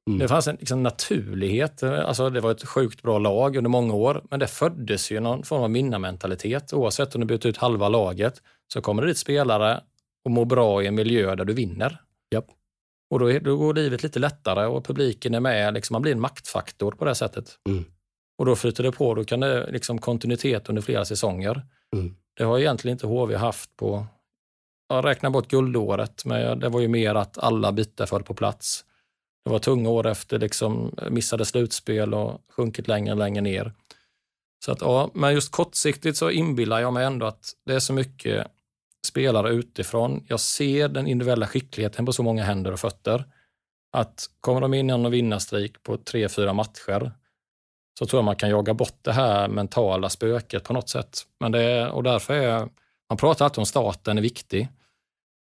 [0.09, 0.19] Mm.
[0.19, 1.83] Det fanns en liksom, naturlighet.
[1.83, 5.43] Alltså, det var ett sjukt bra lag under många år, men det föddes ju någon
[5.43, 6.73] form av vinnarmentalitet.
[6.73, 8.41] Oavsett om du byter ut halva laget
[8.73, 9.81] så kommer det dit spelare
[10.25, 12.01] och mår bra i en miljö där du vinner.
[12.31, 12.45] Japp.
[13.09, 15.73] Och då, då går livet lite lättare och publiken är med.
[15.73, 17.59] Liksom, man blir en maktfaktor på det sättet.
[17.67, 17.85] Mm.
[18.37, 19.15] Och då flyter det på.
[19.15, 21.61] Då kan det liksom kontinuitet under flera säsonger.
[21.95, 22.15] Mm.
[22.37, 24.05] Det har egentligen inte HV haft på,
[24.89, 28.85] jag räknar bort guldåret, men det var ju mer att alla bitar föll på plats.
[29.45, 33.73] Det var tunga år efter liksom eh, missade slutspel och sjunkit längre och längre ner.
[34.65, 37.93] Så att, ja, men just kortsiktigt så inbillar jag mig ändå att det är så
[37.93, 38.47] mycket
[39.07, 40.25] spelare utifrån.
[40.27, 43.25] Jag ser den individuella skickligheten på så många händer och fötter.
[43.91, 47.11] Att kommer de in i en vinnarstreak på tre, fyra matcher
[47.99, 51.17] så tror jag man kan jaga bort det här mentala spöket på något sätt.
[51.39, 52.69] Men det och därför är,
[53.09, 54.67] man pratar alltid om starten är viktig.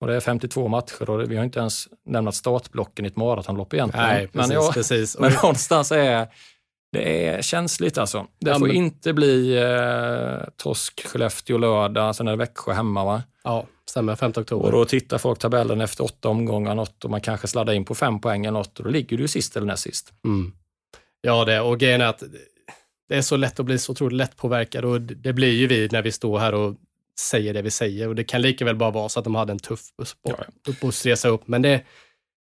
[0.01, 3.75] Och det är 52 matcher och vi har inte ens lämnat startblocken i ett maratonlopp
[3.75, 4.07] egentligen.
[4.07, 4.49] Nej, precis.
[4.49, 5.19] men, jag, precis.
[5.19, 6.29] men någonstans är
[6.93, 8.27] det är känsligt alltså.
[8.41, 13.05] Det Ja, får men- inte bli eh, torsk, Skellefteå lördag, sen är det Växjö hemma.
[13.05, 13.23] Va?
[13.45, 14.17] Ja, stämmer.
[14.17, 14.71] 5 Och oktober.
[14.73, 18.21] då tittar folk tabellen efter åtta omgångar något och man kanske sladdar in på fem
[18.21, 20.13] poäng eller något och då ligger du sist eller näst sist.
[20.25, 20.53] Mm.
[21.21, 22.23] Ja, det, och grejen är att
[23.09, 25.67] det är så lätt att bli så otroligt lätt påverkad och det det blir ju
[25.67, 26.75] vi när vi står här och
[27.19, 29.53] säger det vi säger och det kan lika väl bara vara så att de hade
[29.53, 31.83] en tuff buss på, Ja, uppåstresa upp, men det,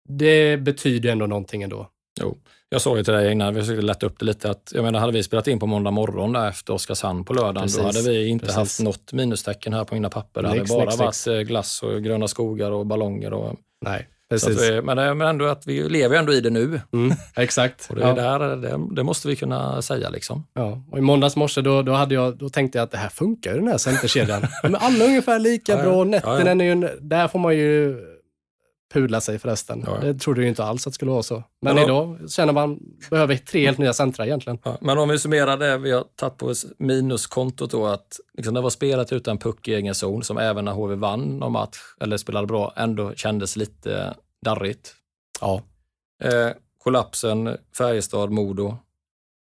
[0.09, 1.89] det betyder ändå någonting ändå.
[2.21, 2.37] Jo.
[2.69, 4.99] Jag sa ju till dig innan, vi försökte lätta upp det lite, att jag menar,
[4.99, 8.01] hade vi spelat in på måndag morgon där efter Oskarshamn på lördagen, Precis, då hade
[8.01, 8.57] vi inte precis.
[8.57, 10.41] haft något minustecken här på mina papper.
[10.41, 11.27] Det hade Nix, bara nix, varit nix.
[11.27, 13.33] eh, glass och gröna skogar och ballonger.
[13.33, 14.61] Och, Nej, precis.
[14.61, 16.81] vi, men, det- men ändå att vi lever ju ändå i det nu.
[16.93, 17.87] Mm, exakt.
[17.89, 18.13] Och det, Ja.
[18.13, 20.09] där, det, det måste vi kunna säga.
[20.09, 20.43] Liksom.
[20.53, 23.09] Ja, och i måndags morse då, då, hade jag, då tänkte jag att det här
[23.09, 24.41] funkar ju den här centerkedjan.
[24.63, 26.03] Men alla är ungefär lika Ja, bra.
[26.03, 26.51] Netten Ja, ja.
[26.51, 27.97] är ju, där får man ju
[28.97, 29.83] pudla sig förresten.
[29.85, 30.07] Ja, ja.
[30.07, 31.43] Det trodde jag inte alls att det skulle vara så.
[31.61, 32.79] Men Men idag känner man
[33.09, 34.59] behöver tre helt nya centra egentligen.
[34.63, 38.61] Ja, men om vi summerar det vi har tagit på minuskontot då, att liksom det
[38.61, 42.17] var spelat utan puck i egen zon, som även när HV vann någon match, eller
[42.17, 44.13] spelade bra, ändå kändes lite
[44.45, 44.95] darrigt.
[45.41, 45.61] Ja.
[46.23, 46.49] Eh,
[46.83, 48.77] kollapsen, Färjestad, Modo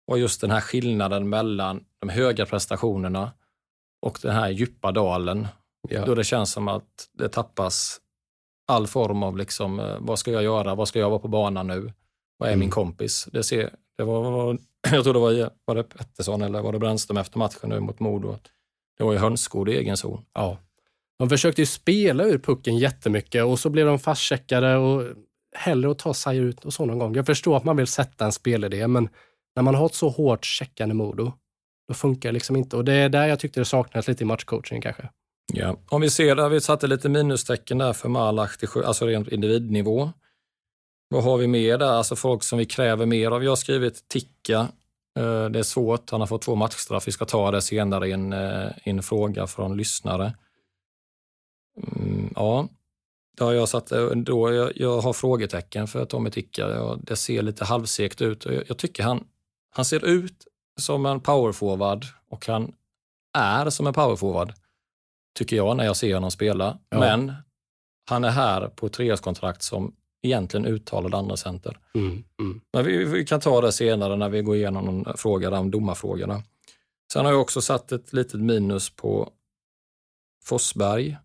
[0.08, 3.32] och just den här skillnaden mellan de höga prestationerna
[4.02, 5.48] och den här djupa dalen.
[5.90, 6.06] Ja.
[6.06, 8.02] Då det känns som att det tappas
[8.68, 11.68] all form av liksom, eh, vad ska jag göra, vad ska jag vara på banan
[11.68, 11.94] nu,
[12.38, 12.60] vad är Mm.
[12.60, 13.28] min kompis?
[13.32, 14.58] Det, ser, det var,
[14.92, 18.00] jag tror det var, var det Pettersson eller var det Brännström efter matchen nu mot
[18.00, 18.36] Modo.
[18.98, 20.26] Det var ju hönsgård i egen zon.
[20.34, 20.58] Ja.
[21.20, 25.04] De försökte ju spela ur pucken jättemycket och så blev de fastcheckade och
[25.56, 27.16] hellre att ta sig ut och så någon gång.
[27.16, 29.10] Jag förstår att man vill sätta en spelidé, men
[29.56, 31.32] när man har ett så hårt checkande Modo,
[31.88, 32.78] då funkar det liksom inte.
[32.78, 35.10] Och det är där jag tyckte det saknades lite i matchcoachingen kanske.
[35.54, 35.78] Ja.
[35.90, 40.12] Om vi ser där, vi satte lite minustecken där för Malach, alltså rent individnivå.
[41.10, 41.92] Vad har vi mer där?
[41.92, 43.44] Alltså folk som vi kräver mer av.
[43.44, 44.68] Jag har skrivit Ticka.
[45.20, 47.08] Eh, det är svårt, han har fått två matchstraff.
[47.08, 50.34] Vi ska ta det senare i en, eh, i en fråga från lyssnare.
[51.96, 52.68] Mm, ja,
[53.38, 56.70] det har jag satt, eh, då, jag, jag har frågetecken för Tommy Ticka.
[56.70, 58.46] Jag, det ser lite halvsekt ut.
[58.46, 59.28] Jag, jag tycker han,
[59.70, 60.48] han ser ut
[60.80, 62.74] som en powerforward och han
[63.38, 64.54] är som en powerforward
[65.38, 66.78] tycker jag när jag ser honom spela.
[66.90, 67.00] Ja.
[67.00, 67.34] Men
[68.10, 71.78] han är här på treårskontrakt som egentligen uttalad andra center.
[71.96, 72.24] Mm.
[72.40, 72.62] Mm.
[72.74, 75.72] Men vi, vi kan ta det senare när vi går igenom någon fråga där om
[75.72, 76.44] domarfrågorna.
[77.14, 79.30] Sen har jag också satt ett litet minus på
[80.44, 81.18] Forsberg.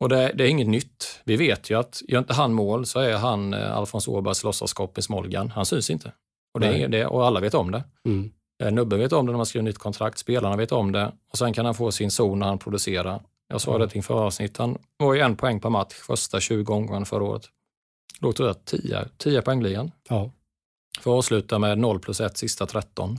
[0.00, 1.20] Och det, det är inget nytt.
[1.24, 4.98] Vi vet ju att gör inte han mål så är han eh, Alfons Åbergs låtsaskopp
[4.98, 5.50] i Smolgan.
[5.50, 6.12] Han syns inte.
[6.54, 7.84] Och, det det, och alla vet om det.
[8.04, 8.32] Mm.
[8.62, 11.38] Eh, Nubben vet om det när man skriver nytt kontrakt, spelarna vet om det och
[11.38, 13.20] sen kan han få sin zon när han producerar.
[13.48, 16.72] Jag sa det till förra avsnitt, han var ju en poäng per match första 20
[16.72, 17.42] omgångarna förra året.
[18.20, 19.90] Då tror jag 10, 10 poängligan.
[20.08, 20.30] Ja.
[21.00, 23.18] För att avsluta med 0 plus 1 sista 13.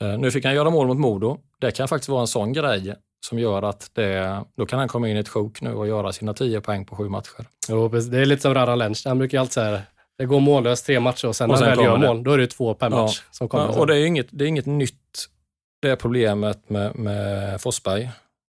[0.00, 1.38] Eh, Nu fick han göra mål mot Modo.
[1.60, 2.94] Det kan faktiskt vara en sån grej
[3.26, 6.12] som gör att det, då kan han komma in i ett sjok nu och göra
[6.12, 7.46] sina 10 poäng på sju matcher.
[7.68, 9.04] Jo, det är lite som Radan Lenz.
[9.04, 9.82] Han brukar ju alltid säga
[10.18, 12.06] det går mållöst tre matcher och sen Och när han väl gör det.
[12.06, 13.64] mål, då är det två per match som kommer.
[13.64, 15.26] Ja, och det är inget, det är inget nytt,
[15.82, 18.10] det problemet med, med Forsberg.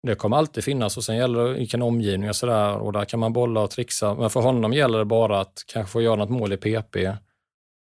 [0.07, 3.21] Det kommer alltid finnas och sen gäller det vilken omgivning och sådär och där kan
[3.21, 4.15] man bolla och trixa.
[4.15, 6.97] Men för honom gäller det bara att kanske få göra något mål i PP.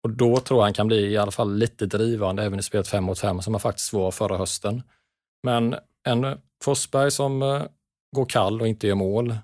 [0.04, 2.88] Och då tror jag han kan bli i alla fall lite drivande även i spelet
[2.88, 4.84] 5 mot 5 som han faktiskt var förra hösten.
[5.44, 5.76] Men
[6.08, 7.64] en Forsberg som eh,
[8.16, 9.36] går kall och inte gör mål,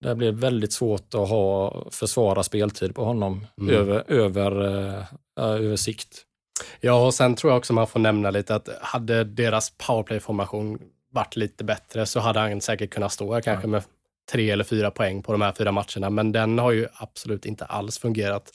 [0.00, 3.74] det blir väldigt svårt att ha försvara speltid på honom Mm.
[3.74, 5.04] över, över, eh,
[5.36, 6.24] över sikt.
[6.80, 10.78] Ja, och sen tror jag också man får nämna lite att hade deras powerplay-formation
[11.12, 13.82] varit lite bättre så hade han säkert kunnat stå här kanske med
[14.32, 16.10] tre eller fyra poäng på de här fyra matcherna.
[16.10, 18.50] Men den har ju absolut inte alls fungerat.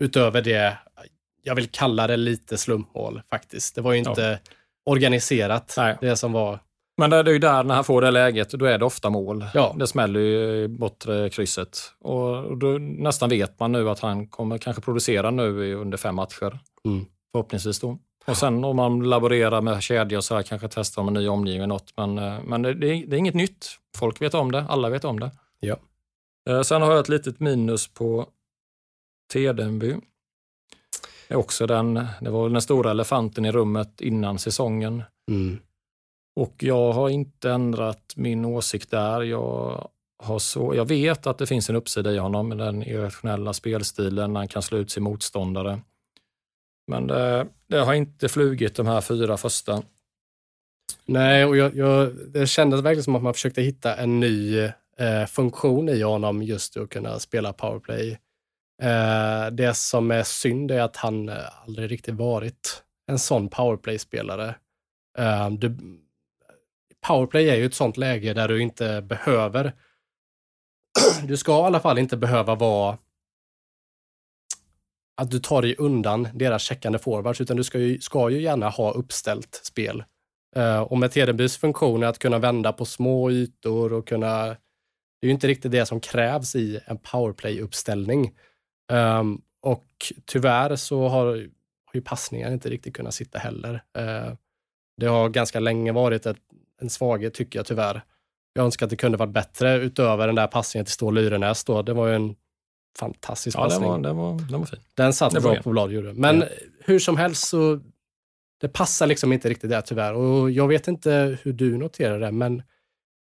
[0.00, 0.78] Utöver det,
[1.42, 3.74] jag vill kalla det lite slumpmål faktiskt.
[3.74, 4.38] Det var ju inte
[4.84, 5.96] organiserat, Nej.
[6.00, 6.58] det som var
[6.98, 9.44] Men det är ju där, när han får det läget, då är det ofta mål.
[9.54, 9.74] Ja.
[9.78, 11.78] Det smäller ju i bortre krysset.
[12.00, 16.58] Och då nästan vet man nu att han kommer kanske producera nu under fem matcher.
[16.84, 17.06] Mm.
[17.32, 17.98] Förhoppningsvis då.
[18.26, 21.28] Och sen om man laborerar med kedjor och så här, kanske testar om en ny
[21.28, 21.92] omgivning något.
[21.96, 23.66] Men, eh, men det, det, är, inget nytt.
[23.96, 24.64] Folk vet om det.
[24.68, 25.30] Alla vet om det.
[25.60, 25.76] Ja.
[26.50, 28.26] Eh, Sen har jag ett litet minus på
[29.32, 29.96] Tedenby.
[31.28, 35.02] Det är också den, det var den stora elefanten i rummet innan säsongen.
[35.30, 35.58] Mm.
[36.38, 39.22] Och jag har inte ändrat min åsikt där.
[39.22, 39.88] Jag,
[40.22, 44.32] har så, jag vet att det finns en uppsida i honom med den irrationella spelstilen.
[44.32, 45.80] när Han kan slå ut sin motståndare.
[46.90, 49.82] Men det, det har inte flugit de här fyra första.
[51.04, 54.58] Nej, och jag, jag, det kändes verkligen som att man försökte hitta en ny
[54.98, 58.18] eh, funktion i honom just att kunna spela powerplay.
[58.82, 61.30] Eh, det som är synd är att han
[61.66, 64.54] aldrig riktigt varit en sån powerplay-spelare.
[65.18, 65.76] Eh, du,
[67.06, 69.72] powerplay är ju ett sånt läge där du inte behöver
[71.24, 72.98] du ska i alla fall inte behöva vara
[75.20, 78.68] att du tar dig undan deras checkande forwards, utan du ska ju, ska ju gärna
[78.68, 80.04] ha uppställt spel.
[80.56, 84.46] Eh, och med Tedenbys funktion är att kunna vända på små ytor och kunna...
[85.20, 88.30] Det är ju inte riktigt det som krävs i en powerplay-uppställning.
[88.92, 89.86] Um, och
[90.24, 91.26] tyvärr så har,
[91.84, 93.74] har ju passningar inte riktigt kunnat sitta heller.
[93.74, 94.34] Uh,
[94.96, 96.36] det har ganska länge varit ett,
[96.80, 98.02] en svaghet tycker jag tyvärr.
[98.52, 101.82] Jag önskar att det kunde varit bättre utöver den där passningen till Ståhl Lyrenäs då.
[101.82, 102.34] Det var ju en
[102.98, 103.90] fantastisk Ja, den passning.
[103.90, 104.78] var, den var, den var fin.
[104.94, 106.16] Den satt var bra på blad, gjorde den.
[106.16, 106.46] Men Ja.
[106.84, 107.80] hur som helst så
[108.60, 110.14] det passar liksom inte riktigt där tyvärr.
[110.14, 112.62] Och jag vet inte hur du noterar det, men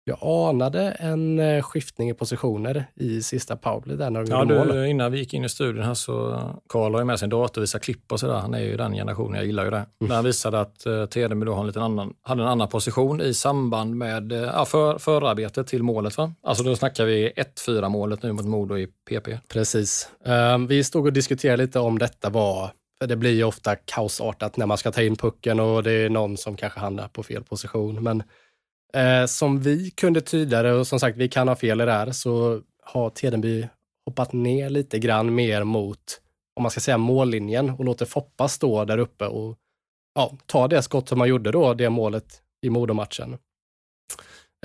[0.08, 4.56] jag anade en eh, skiftning i positioner i sista powerplay där när de Ja, gjorde
[4.56, 4.86] mål.
[4.86, 7.64] innan vi gick in i studion här så Karl har ju med sin dator och
[7.64, 8.34] visar klipp och sådär.
[8.34, 9.86] Han är ju den generationen, jag gillar ju det.
[10.00, 13.22] Där han visade att uh, Tedemy då har en liten annan, hade en annan position
[13.22, 16.18] i samband med ja, för, förarbetet till målet.
[16.18, 16.34] Va?
[16.44, 17.32] Alltså då snackar vi
[17.68, 19.28] 1-4 målet nu mot Modo i PP.
[19.48, 20.10] Precis.
[20.26, 24.58] Ehm, vi stod och diskuterade lite om detta var, för det blir ju ofta kaosartat
[24.58, 27.44] när man ska ta in pucken och det är någon som kanske hamnar på fel
[27.44, 28.04] position.
[28.04, 28.24] Men
[28.94, 31.92] eh, som vi kunde tyda det, och som sagt vi kan ha fel i det
[31.92, 33.68] här, så har Tedenby
[34.06, 36.22] hoppat ner lite grann mer mot,
[36.56, 39.58] om man ska säga mållinjen och låter Foppa stå där uppe och
[40.16, 43.38] ja, ta det skott som man gjorde då, det målet i Modomatchen.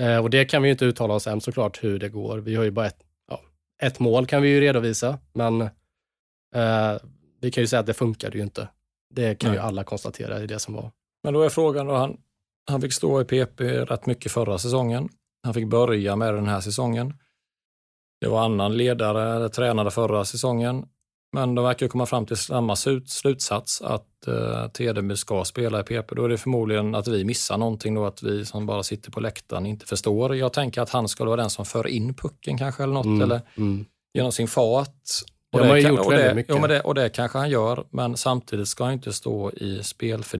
[0.01, 2.37] Eh, och det kan vi ju inte uttala oss än såklart hur det går.
[2.37, 3.03] Vi har ju bara ett
[3.83, 5.61] ett mål kan vi ju redovisa, men
[6.55, 6.97] eh,
[7.41, 8.67] vi kan ju säga att det funkade ju inte.
[9.09, 9.59] Det kan Nej.
[9.59, 10.91] ju alla konstatera i det som var.
[11.23, 12.17] Men då är frågan då, han,
[12.71, 15.09] han fick stå i PP rätt mycket förra säsongen.
[15.43, 17.13] Han fick börja med den här säsongen.
[18.21, 20.85] Det var annan ledare, eller tränare förra säsongen.
[21.35, 25.83] Men de verkar komma fram till samma slut- slutsats att uh, Tedemy ska spela i
[25.83, 26.15] PP.
[26.15, 29.19] Då är det förmodligen att vi missar någonting då, att vi som bara sitter på
[29.19, 30.35] läktaren inte förstår.
[30.35, 33.21] Jag tänker att han ska vara den som för in pucken kanske eller något, Mm,
[33.21, 33.85] eller mm.
[34.13, 34.89] genom sin fart.
[35.51, 36.61] Det har man ju kan- gjort och väldigt det, mycket.
[36.61, 40.23] Men det, och det kanske han gör, men samtidigt ska han inte stå i spel
[40.23, 40.39] för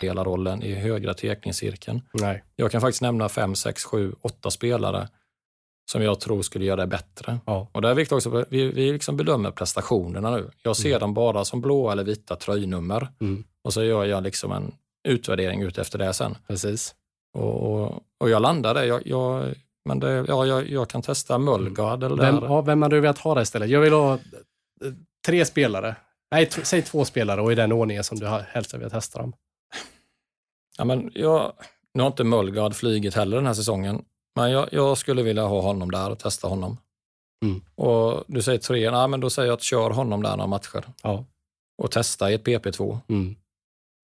[0.00, 2.02] spelarrollen i högra tekningscirkeln.
[2.12, 2.44] Nej.
[2.56, 5.08] Jag kan faktiskt nämna fem, sex, sju, åtta spelare
[5.92, 7.38] som jag tror skulle göra det bättre.
[7.46, 7.68] Ja.
[7.72, 10.50] Och där är viktigt också, vi, vi liksom bedömer prestationerna nu.
[10.62, 13.44] Jag ser dem bara som blåa eller vita tröjnummer Mm.
[13.64, 14.72] och så gör jag liksom en
[15.08, 16.36] utvärdering ut efter det sen.
[16.48, 16.94] Precis.
[17.38, 18.84] Och, och, och jag landar där.
[18.84, 22.42] Jag, jag, men det, ja, jag, jag kan testa Mullgard eller Vem, där.
[22.46, 23.68] ja, vem hade du velat ha där istället?
[23.70, 24.18] Jag vill ha eh,
[25.26, 25.96] tre spelare.
[26.32, 29.32] Nej, säg två spelare och i den ordningen som du helst velat testa dem.
[30.80, 31.52] Ja, men jag,
[31.94, 34.02] nu har inte Mullgard flygit heller den här säsongen,
[34.36, 36.76] men jag, jag skulle vilja ha honom där och testa honom.
[37.44, 37.60] Mm.
[37.74, 40.84] Och Du säger tre, nej, men då säger jag att kör honom där några matcher
[41.02, 41.24] Ja.
[41.82, 42.98] och testa i ett PP2.
[43.08, 43.36] Mm.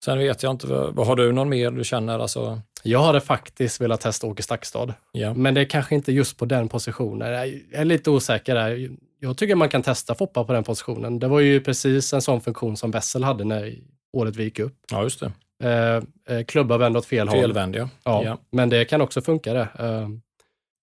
[0.05, 2.19] Sen vet jag inte, vad har du någon mer du känner?
[2.19, 5.33] Alltså, Jag hade faktiskt velat testa Åke Stakkstad, ja.
[5.33, 7.31] men det är kanske inte just på den positionen.
[7.31, 8.89] Jag är lite osäker där.
[9.19, 11.19] Jag tycker man kan testa Foppa på den positionen.
[11.19, 13.75] Det var ju precis en sån funktion som Wessel hade när
[14.13, 14.75] året vi gick upp.
[14.91, 15.31] ja, just det.
[15.63, 16.03] Eh,
[16.37, 17.39] eh, klubba vänd åt fel håll.
[17.39, 17.89] Felvänd, ja.
[18.03, 18.37] Ja, ja.
[18.51, 19.67] men det kan också funka det.
[19.79, 20.09] Eh,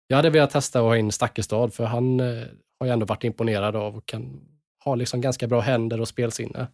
[0.07, 2.43] jag hade velat testa att ha in Stakkestad, för han eh,
[2.81, 4.41] har ju ändå varit imponerad av och kan
[4.85, 6.67] ha liksom ganska bra händer och spelsinne.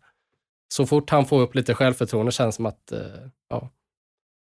[0.75, 3.01] Så fort han får upp lite självförtroende känns det som att eh,
[3.51, 3.69] ja,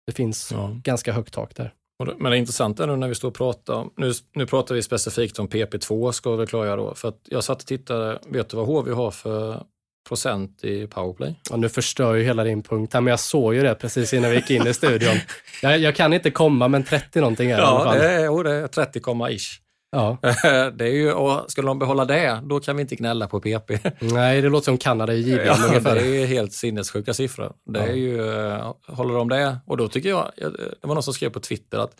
[0.06, 0.70] det finns Ja.
[0.82, 1.74] ganska högt tak där.
[2.04, 4.82] Det- Men det intressanta är nu när vi står och pratar, nu, nu pratar vi
[4.82, 8.56] specifikt om PP2 ska vi klargöra då, för att jag satt och tittade, vet du
[8.56, 9.64] vad HV har för
[10.04, 11.34] procent i powerplay?
[11.50, 14.30] Och nu förstör ju hela din punkt här, men jag såg ju det precis innan
[14.30, 15.14] vi gick in i studion.
[15.62, 17.98] Jag, jag kan inte komma, men 30 någonting är det i alla Ja, fall.
[17.98, 19.60] det jo, det är 30, ish.
[19.92, 20.18] Ja.
[20.74, 23.70] det är ju, och skulle de behålla det, då kan vi inte gnälla på PP.
[24.00, 25.94] Nej, det låter som Kanada i JVM Ja, ungefär.
[25.94, 27.52] det är helt sinnessjuka siffror.
[27.72, 27.92] Det är Ja.
[27.94, 31.30] ju, eh, håller de det, och då tycker jag, jag- det var någon som skrev
[31.30, 31.92] på Twitter att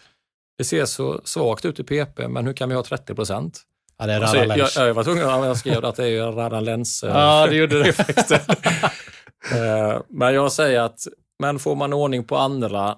[0.59, 3.61] det ser så svagt ut i PP, men hur kan vi ha 30 procent?
[3.99, 4.77] Ja, det är Alltså, Radan jag, Lensch.
[4.77, 7.83] jag var tvungen att jag skrev att det är Radan Lens eh, Ja, det gjorde
[7.83, 7.95] det.
[9.53, 10.99] Eh, men jag säger att,
[11.39, 12.97] men får man ordning på andra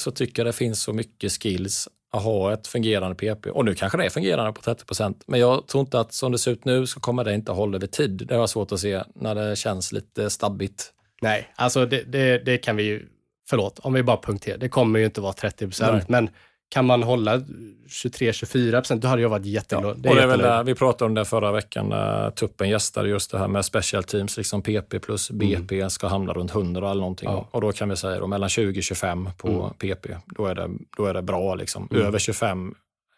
[0.00, 3.50] så tycker jag det finns så mycket skills att ha ett fungerande PP.
[3.50, 6.32] Och nu kanske det är fungerande på 30 procent, men jag tror inte att som
[6.32, 8.26] det ser ut nu så kommer det inte hålla över tid.
[8.28, 10.90] Det har jag svårt att se när det känns lite stabbigt.
[11.22, 13.06] Nej, alltså det, det, det kan vi ju,
[13.50, 15.70] förlåt, om vi bara punkterar, det kommer ju inte vara 30 Nej.
[15.70, 16.30] procent, men
[16.70, 19.84] kan man hålla 23-24 procent, då hade jag varit jätteglad.
[19.90, 23.30] och det är väl där, vi pratade om det förra veckan när Tuppen gästade just
[23.30, 27.28] det här med special teams, liksom PP plus BP ska hamna runt 100 eller någonting.
[27.28, 27.48] Ja.
[27.50, 29.94] Och då kan vi säga då mellan 20 och 25 på Mm.
[29.96, 31.54] PP, då är det, då är det bra.
[31.54, 31.88] Liksom.
[31.90, 32.06] Mm.
[32.06, 32.74] Över 25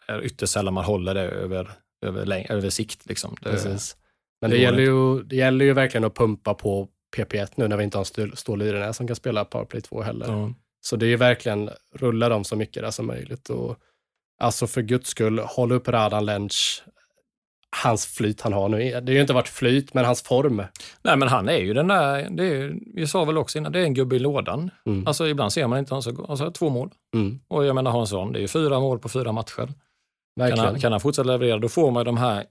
[0.07, 1.69] är ytterst sällan man håller det över,
[2.05, 3.05] över, över sikt.
[3.05, 3.35] Liksom.
[3.41, 3.95] Det, Precis.
[4.41, 6.87] Men det det, gäller ju, det gäller ju verkligen att pumpa på
[7.17, 10.27] PP1 nu när vi inte har Stål- Ståle Yrenäs som kan spela Powerplay 2 heller.
[10.27, 10.53] Ja.
[10.81, 13.49] Så det är verkligen rulla dem så mycket där som möjligt.
[13.49, 13.77] Och,
[14.39, 16.83] alltså för guds skull, håll upp Radan Lensch.
[17.83, 18.77] Hans flyt han har nu.
[18.77, 20.63] Det har ju inte varit flyt, men hans form.
[21.03, 23.79] Nej, men han är ju den där, det är, vi sa väl också innan, det
[23.79, 24.69] är en gubbe i lådan.
[24.85, 25.07] Mm.
[25.07, 26.89] Alltså ibland ser man inte honom så, alltså två mål.
[27.15, 27.39] Mm.
[27.47, 29.73] Och jag menar Hansson, det är ju fyra mål på fyra matcher.
[30.39, 32.45] Kan han, kan han fortsätta leverera, då får man de här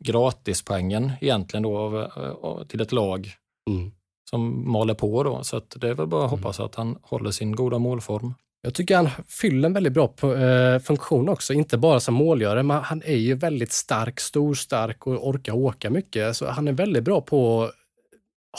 [0.00, 1.96] gratispoängen egentligen då av,
[2.42, 3.34] av, till ett lag
[3.68, 3.90] Mm.
[4.30, 5.44] Som maler på då.
[5.44, 8.34] Så det är väl bara att hoppas att han håller sin goda målform.
[8.62, 12.82] Jag tycker han fyller en väldigt bra eh, funktion också, inte bara som målgörare, men
[12.82, 16.36] han är ju väldigt stark, stor, stark och orkar åka mycket.
[16.36, 17.74] Så han är väldigt bra på att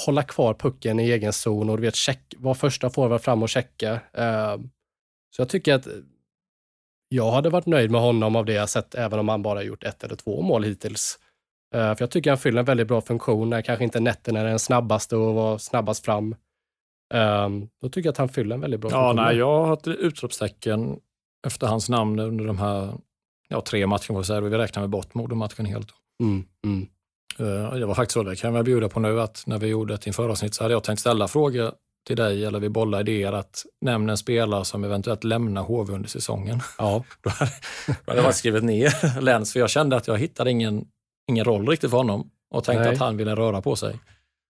[0.06, 3.50] hålla kvar pucken i egen zon och du vet, check, vara första forward fram och
[3.50, 3.94] checka.
[4.14, 4.58] Eh,
[5.36, 5.88] så jag tycker att
[7.10, 9.84] jag hade varit nöjd med honom av det jag sett, även om han bara gjort
[9.84, 11.20] ett eller två mål hittills.
[11.76, 14.46] Eh, för jag tycker han fyller en väldigt bra funktion, när kanske inte netten är
[14.46, 16.36] den snabbaste och var snabbast fram.
[17.14, 19.26] Um, då tycker jag att han fyller en väldigt bra Ja, funktion.
[19.26, 21.00] nej, jag har ett utropstecken
[21.48, 22.94] efter hans namn under de här
[23.48, 24.00] ja, tre matcherna.
[24.08, 24.42] får säga.
[24.42, 25.88] Vi räknar med bort Modomatchen helt.
[26.24, 26.88] Mm, mm.
[27.40, 29.94] Eh, Det var faktiskt så, det kan jag bjuda på nu, att när vi gjorde
[29.94, 31.72] ett inför avsnitt så hade jag tänkt ställa frågor
[32.08, 36.10] till dig, eller vi bollar idéer, att nämna en spelare som eventuellt lämnar HV under
[36.10, 36.60] säsongen.
[36.78, 37.30] Ja, Då
[38.08, 40.86] hade jag skrivit ner Lens, för jag kände att jag hittade ingen,
[41.30, 42.94] ingen roll riktigt för honom och tänkte Nej.
[42.94, 44.00] att han ville röra på sig.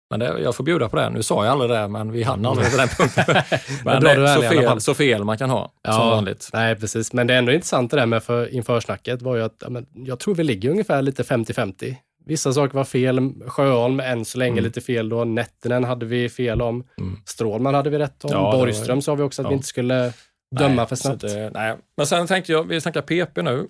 [0.09, 1.09] Men det, jag får bjuda på det.
[1.09, 3.25] Nu sa jag aldrig det, men vi hann aldrig till den punkten.
[3.85, 6.49] Men bra det så fel, så fel man kan ha, som vanligt.
[6.53, 7.13] Nej, precis.
[7.13, 9.85] Men det är ändå intressant det där med för införsnacket var ju att ja, men,
[9.93, 11.95] jag tror vi ligger ungefär lite 50-50.
[12.25, 13.33] Vissa saker var fel.
[13.47, 14.63] Sjöholm än så länge Mm.
[14.63, 15.23] lite fel då.
[15.23, 16.83] Nettinen hade vi fel om.
[16.97, 17.19] Mm.
[17.25, 18.31] Strålman hade vi rätt om.
[18.33, 19.49] Ja, Borgström sa vi också att ja.
[19.49, 20.13] vi inte skulle
[20.55, 21.21] döma Nej, för snabbt.
[21.21, 21.77] Det, nej.
[21.97, 23.67] Men sen tänkte jag, vi snackar PP nu.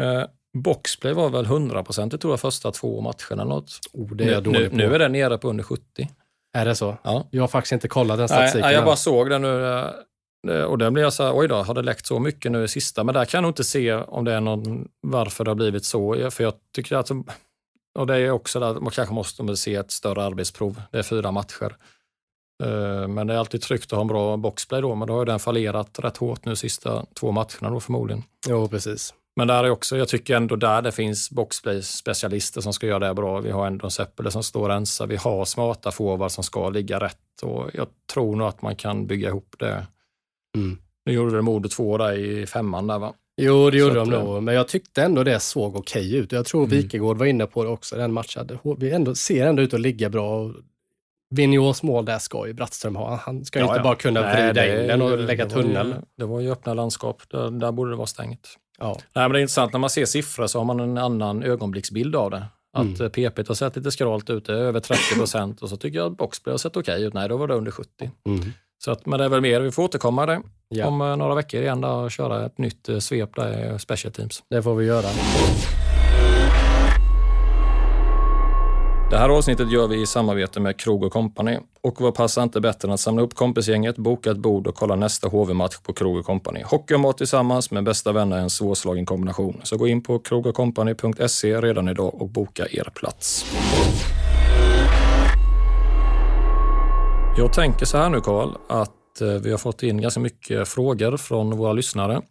[0.00, 0.24] Eh,
[0.54, 3.14] Boxplay var väl 100% tror jag första två matcherna.
[3.30, 3.78] eller Något.
[3.92, 6.10] Oh, det är nu, nu, nu är det nere på under 70.
[6.56, 6.96] Är det så?
[7.02, 7.26] Ja.
[7.30, 8.60] Jag har faktiskt inte kollat den statistiken.
[8.60, 8.84] nej, jag än.
[8.86, 9.64] bara såg det nu
[10.48, 12.64] eh, och den blev jag så här, oj då, har det läckt så mycket nu
[12.64, 13.04] i sista?
[13.04, 15.84] Men där kan jag nog inte se om det är någon, varför det har blivit
[15.84, 16.30] så.
[16.30, 17.10] För jag tycker att,
[17.98, 20.82] och det är också där, man kanske måste se ett större arbetsprov.
[20.90, 21.76] Det är fyra matcher.
[22.64, 25.20] Eh, Men det är alltid tryggt att ha en bra boxplay då, men då har
[25.20, 28.22] ju den fallerat rätt hårt nu sista två matcherna då förmodligen.
[28.48, 29.14] Jo, precis.
[29.36, 33.14] Men där är också, jag tycker ändå där det finns boxplay-specialister som ska göra det
[33.14, 33.40] bra.
[33.40, 35.06] Vi har ändå Seppele som står och rensar.
[35.06, 39.06] Vi har smarta forwards som ska ligga rätt och jag tror nog att man kan
[39.06, 39.86] bygga ihop det.
[40.56, 40.78] Mm.
[41.06, 43.12] Nu gjorde det Modo två där i femman där va?
[43.36, 46.32] Jo, det gjorde Så de nog, men jag tyckte ändå det såg okej ut.
[46.32, 46.70] Jag tror Mm.
[46.76, 48.58] Wikegård var inne på det också, den matchen.
[48.78, 50.50] Vi ändå, ser ändå ut att ligga bra.
[51.34, 53.20] Vigneaus mål där ska ju Brattström ha.
[53.24, 53.82] Han ska ju Ja, inte ja.
[53.84, 55.94] bara kunna Nej, vrida in den och lägga var ju- tunnel.
[56.16, 58.48] Det var ju öppna landskap, där, där borde det vara stängt.
[58.78, 58.98] Ja.
[59.14, 62.16] Nej, men det är intressant, när man ser siffror så har man en annan ögonblicksbild
[62.16, 62.46] av det.
[62.72, 63.10] Att mm.
[63.10, 66.52] PP har sett lite skralt ut, över 30 procent och så tycker jag att boxplay
[66.52, 67.14] har sett okej okay ut.
[67.14, 68.10] Nej, då var det under 70.
[68.26, 68.52] Mm.
[68.84, 70.86] Så att, men det är väl mer, vi får återkomma det ja.
[70.86, 74.12] om eh, några veckor igen då, och köra ett nytt eh, svep där i Special
[74.12, 74.42] Teams.
[74.50, 75.06] Det får vi göra.
[79.14, 81.58] Det här avsnittet gör vi i samarbete med Krog Company.
[81.80, 84.96] Och vad passar inte bättre än att samla upp kompisgänget, boka ett bord och kolla
[84.96, 86.62] nästa HV-match på Krog Company.
[86.64, 89.60] Hockey och mat tillsammans med bästa vänner är en svårslagen kombination.
[89.62, 93.46] Så gå in på krogoccompany.se redan idag och boka er plats.
[97.36, 101.16] Jag tänker så här nu Karl, att eh, vi har fått in ganska mycket frågor
[101.16, 102.22] från våra lyssnare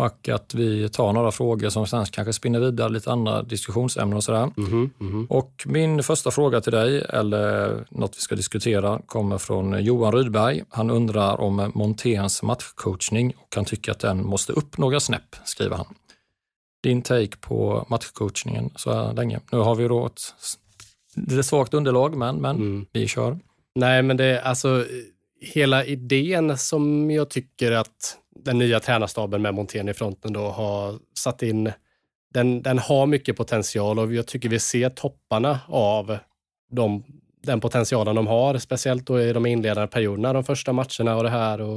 [0.00, 4.24] och att vi tar några frågor som sen kanske spinner vidare lite andra diskussionsämnen och
[4.24, 4.50] sådär.
[4.56, 5.26] Mm, mm.
[5.26, 10.62] Och min första fråga till dig, eller något vi ska diskutera, kommer från Johan Rydberg.
[10.68, 15.76] Han undrar om Monténs matchcoachning och han tycker att den måste upp några snäpp, skriver
[15.76, 15.94] han.
[16.82, 19.40] Din take på matchcoachningen så här länge.
[19.52, 20.20] Nu har vi då ett,
[21.38, 22.86] ett svagt underlag, men, men mm.
[22.92, 23.38] vi kör.
[23.74, 24.86] Nej, men det är alltså
[25.40, 30.98] hela idén som jag tycker att den nya tränarstaben med Montén i fronten då har
[31.18, 31.72] satt in,
[32.34, 36.18] den, den har mycket potential och jag tycker vi ser topparna av
[36.70, 37.04] de,
[37.42, 41.30] den potentialen de har, speciellt då i de inledande perioderna, de första matcherna och det
[41.30, 41.60] här.
[41.60, 41.76] Och,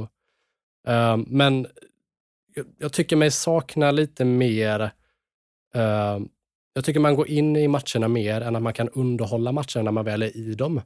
[0.88, 1.66] uh, men
[2.54, 4.80] jag, jag, tycker mig sakna lite mer
[5.76, 6.20] uh,
[6.74, 9.90] jag tycker man går in i matcherna mer än att man kan underhålla matcherna när
[9.90, 10.76] man väl är i dem.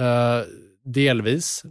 [0.00, 0.44] Uh,
[0.84, 1.62] delvis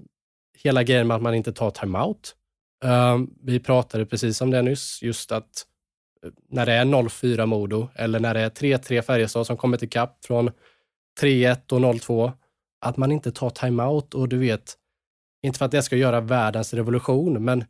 [0.64, 2.36] hela grejen med att man inte tar timeout.
[2.84, 5.66] Ehm, vi pratade precis om det nyss, just att
[6.26, 9.90] eh, när det är 0-4 Modo eller när det är 3-3 Färjestad som kommer till
[9.90, 10.52] kapp från
[11.22, 12.32] 3-1 och 0-2,
[12.82, 14.74] att man inte tar timeout och du vet,
[15.44, 17.66] inte för att det ska göra världens revolution, men eh,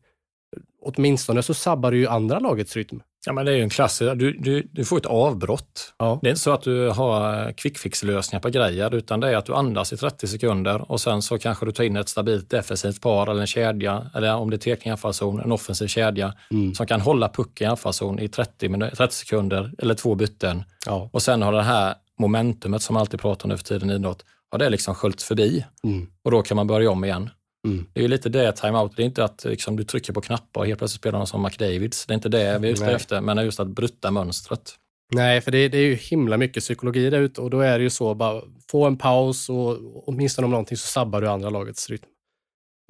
[0.81, 3.01] åtminstone så sabbar det ju andra lagets rytm.
[3.25, 4.15] Ja, men det är ju en klassiker.
[4.15, 5.93] Du, du, du får ett avbrott.
[5.99, 6.19] Ja.
[6.21, 9.53] Det är inte så att du har quickfix-lösningar på grejer, utan det är att du
[9.53, 13.29] andas i 30 sekunder och sen så kanske du tar in ett stabilt defensivt par
[13.29, 16.75] eller en kedja, eller om det är tekning anfallszon, en offensiv kedja mm.
[16.75, 20.63] som kan hålla pucken i anfallszon i 30, 30 sekunder eller två byten.
[20.85, 21.09] Ja.
[21.13, 23.93] Och sen har det här momentumet som man alltid pratar om nu för tiden i
[23.93, 26.07] idrott, har det liksom sköljt förbi mm.
[26.23, 27.29] och då kan man börja om igen.
[27.67, 27.85] Mm.
[27.93, 28.95] Det är ju lite det, timeout.
[28.95, 31.43] Det är inte att liksom, du trycker på knappar och helt plötsligt spelar någon som
[31.43, 32.05] McDavids.
[32.05, 34.75] Det är inte det vi är ute efter, men just att bryta mönstret.
[35.13, 37.83] Nej, för det, det, är ju himla mycket psykologi där ute och då är det
[37.83, 38.41] ju så, bara
[38.71, 42.05] få en paus och åtminstone om någonting så sabbar du andra lagets rytm.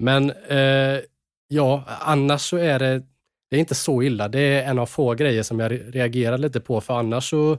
[0.02, 1.00] Men eh,
[1.48, 3.02] ja, annars så är det,
[3.50, 4.28] det är inte så illa.
[4.28, 7.58] Det är en av få grejer som jag reagerar lite på, för annars så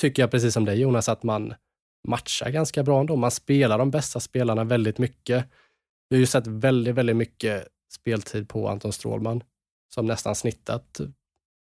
[0.00, 1.54] tycker jag precis som dig Jonas, att man
[2.08, 3.16] matchar ganska bra ändå.
[3.16, 5.44] Man spelar de bästa spelarna väldigt mycket.
[6.10, 9.42] Vi har ju sett väldigt, väldigt mycket speltid på Anton Strålman
[9.94, 11.00] som nästan snittat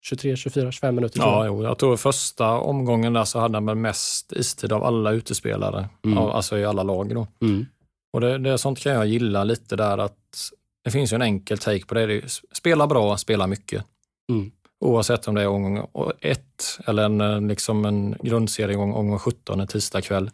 [0.05, 1.21] 23, 24, 25 minuter.
[1.21, 5.11] Ja, jo, jag tror första omgången där så hade han väl mest istid av alla
[5.11, 6.19] utespelare, mm.
[6.19, 7.15] alltså i alla lag.
[7.15, 7.27] Då.
[7.43, 7.67] Mm.
[8.13, 10.51] Och det, det, sånt kan jag gilla lite där att
[10.85, 12.07] det finns ju en enkel take på det.
[12.07, 12.25] det är,
[12.55, 13.85] spela bra, spela mycket.
[14.33, 14.51] Mm.
[14.81, 15.87] Oavsett om det är omgång
[16.21, 16.41] 1
[16.87, 20.31] eller en, liksom en grundserie omgång 17 en tisdag kväll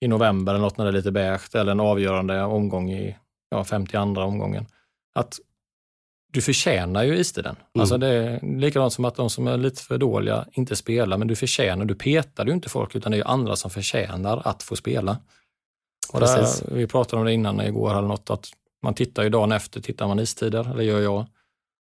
[0.00, 3.16] i november eller något när det är lite beige eller en avgörande omgång i
[3.52, 4.66] ja, 52 omgången,
[5.14, 5.40] att
[6.32, 7.56] du förtjänar ju istiden.
[7.56, 7.80] Mm.
[7.80, 11.28] Alltså det är likadant som att de som är lite för dåliga inte spelar, men
[11.28, 14.76] du förtjänar, du petar ju inte folk, utan det är andra som förtjänar att få
[14.76, 15.16] spela.
[16.12, 18.48] Och där, vi pratade om det innan igår eller något, att
[18.82, 21.26] man tittar ju dagen efter, tittar man istider, det gör jag.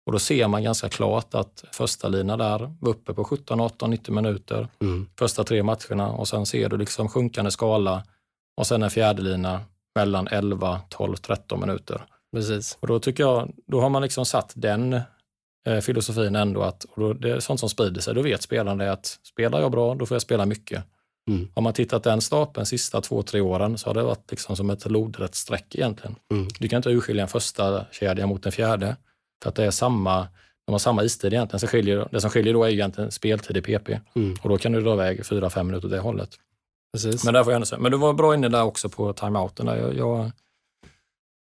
[0.05, 3.89] Och då ser man ganska klart att första lina där var uppe på 17, 18,
[3.89, 5.09] 90 minuter, mm.
[5.19, 8.03] första tre matcherna och sen ser du liksom sjunkande skala
[8.57, 9.61] och sen en fjärde lina
[9.99, 12.01] mellan 11, 12, 13 minuter.
[12.35, 12.77] Precis.
[12.79, 14.93] Och då tycker jag, då har man liksom satt den
[15.67, 18.77] eh, filosofin ändå att, och då, det är sånt som sprider sig, då vet spelaren
[18.77, 20.83] det att spelar jag bra, då får jag spela mycket.
[21.29, 21.47] Mm.
[21.55, 24.69] Har man tittat den stapeln sista två, tre åren så har det varit liksom som
[24.69, 26.15] ett lodrätt streck egentligen.
[26.31, 26.47] Mm.
[26.59, 28.95] Du kan inte urskilja en första kedja mot en fjärde,
[29.43, 30.27] för att det är samma,
[30.65, 31.59] de har samma istid egentligen.
[31.59, 34.35] Så skiljer, det som skiljer då är egentligen speltid i PP mm.
[34.41, 36.29] och då kan du dra iväg fyra, fem minuter åt det hållet.
[36.93, 37.23] Precis.
[37.25, 37.79] Men, där får jag säga.
[37.79, 39.65] Men du var bra inne där också på timeouten.
[39.65, 40.31] Där, jag, jag,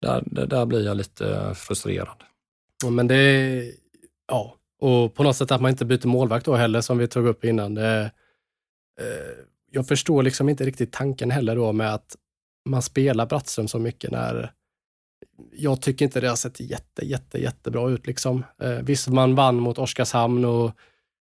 [0.01, 2.23] där, där blir jag lite frustrerad.
[2.85, 3.73] Ja, men det,
[4.29, 7.27] ja, och på något sätt att man inte byter målvakt då heller, som vi tog
[7.27, 7.75] upp innan.
[7.75, 8.11] Det,
[9.01, 12.17] eh, jag förstår liksom inte riktigt tanken heller då med att
[12.69, 14.53] man spelar Brattström så mycket när
[15.53, 18.07] jag tycker inte det har sett jätte, jätte, jättebra ut.
[18.07, 18.45] Liksom.
[18.63, 20.73] Eh, visst, man vann mot Oskarshamn och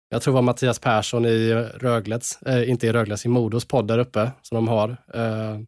[0.10, 3.88] jag tror det var Mattias Persson i Röglets, eh, inte i Röglets, i Modos podd
[3.88, 4.89] där uppe som de har.
[5.14, 5.60] Eh,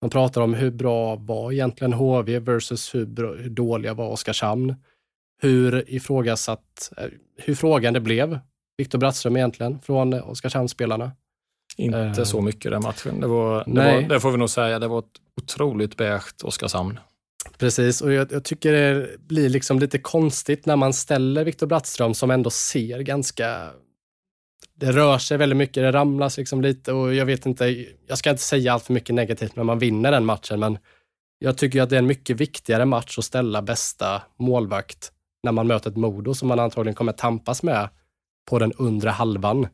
[0.00, 4.74] de pratar om hur bra var egentligen HV versus hur, bra, hur dåliga var Oskarshamn.
[5.42, 7.04] Hur ifrågasatt, eh,
[7.36, 8.38] hur frågan det blev,
[8.78, 11.12] Viktor Brattström egentligen, från Oskarshamnsspelarna.
[11.76, 12.12] Inte Eh.
[12.12, 13.20] så mycket den matchen.
[13.20, 14.02] Det, var, det, Nej.
[14.02, 16.98] var, det får vi nog säga, det var ett otroligt beige Oskarshamn.
[17.58, 22.14] Precis, och jag, jag tycker det blir liksom lite konstigt när man ställer Viktor Brattström
[22.14, 23.70] som ändå ser ganska...
[24.74, 28.30] Det rör sig väldigt mycket, det ramlas liksom lite och jag vet inte, jag ska
[28.30, 30.78] inte säga allt för mycket negativt när man vinner den matchen, men
[31.38, 35.66] jag tycker att det är en mycket viktigare match att ställa bästa målvakt när man
[35.66, 37.88] möter ett Modo som man antagligen kommer tampas med
[38.50, 39.66] på den undre halvan.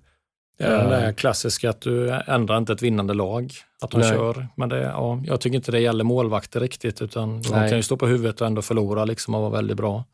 [0.56, 0.88] Det är det Eh.
[1.00, 3.52] där klassiska att du ändrar inte ett vinnande lag,
[3.82, 4.10] att de Nej.
[4.10, 4.48] kör.
[4.56, 7.68] Men det, ja, jag tycker inte det gäller målvakter riktigt, utan de Nej.
[7.68, 10.04] kan ju stå på huvudet och ändå förlora liksom och vara väldigt bra.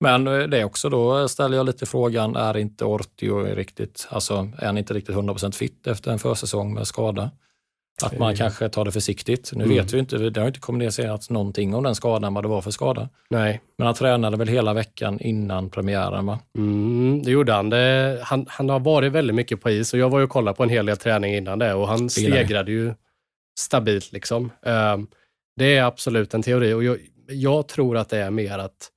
[0.00, 4.48] Men eh, det är också då ställer jag lite frågan, är inte Ortio riktigt, alltså
[4.58, 7.30] är han inte riktigt 100% fit efter en försäsong med skada?
[8.04, 8.36] Att man Mm.
[8.36, 9.50] kanske tar det försiktigt.
[9.54, 9.76] Nu Mm.
[9.76, 12.70] vet vi inte, det har inte kommunicerats någonting om den skadan, vad det var för
[12.70, 13.08] skada.
[13.30, 16.38] Nej, Men han tränade väl hela veckan innan premiären va?
[16.58, 17.70] Mm, det gjorde han.
[17.70, 18.46] Det, han.
[18.48, 20.68] Han har varit väldigt mycket på is och jag var ju och kollade på en
[20.68, 22.94] hel del träning innan det och han stegrade ju
[23.60, 24.12] stabilt.
[24.12, 24.50] liksom.
[24.66, 25.06] Ehm,
[25.56, 28.90] det är absolut en teori och jag, jag tror att det är mer att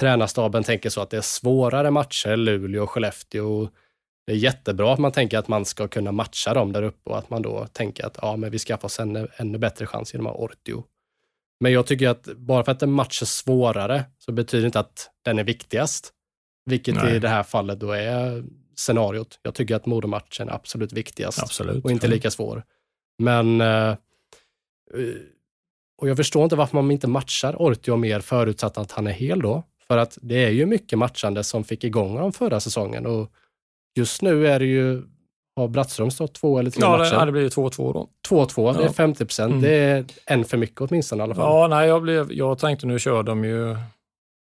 [0.00, 3.68] tränarstaben tänker så att det är svårare matcher, Luleå och Skellefteå.
[4.26, 7.18] Det är jättebra att man tänker att man ska kunna matcha dem där uppe och
[7.18, 10.26] att man då tänker att ja, men vi skaffar oss ännu, ännu bättre chans genom
[10.26, 10.84] att ha Ortio.
[11.60, 14.80] Men jag tycker att bara för att en match är svårare så betyder det inte
[14.80, 16.12] att den är viktigast.
[16.64, 17.16] Vilket Nej.
[17.16, 18.44] i det här fallet då är
[18.76, 19.38] scenariot.
[19.42, 21.84] Jag tycker att Modo-matchen är absolut viktigast Absolut.
[21.84, 22.64] och inte lika svår.
[23.18, 23.96] Men eh, eh,
[25.98, 29.42] och jag förstår inte varför man inte matchar Ortio mer förutsatt att han är hel
[29.42, 29.62] då.
[29.86, 33.32] För att det är ju mycket matchande som fick igång honom förra säsongen och
[33.96, 35.02] just nu är det ju,
[35.56, 37.14] har Brattström stått två eller tre Ja, matcher?
[37.14, 38.08] ja, det blir ju 2-2 då.
[38.28, 38.92] 2-2, det är Ja.
[38.92, 39.50] 50 procent.
[39.50, 39.62] Mm.
[39.62, 41.44] Det är en för mycket åtminstone i alla fall.
[41.60, 43.76] Ja, nej, jag, blev, jag tänkte nu kör de ju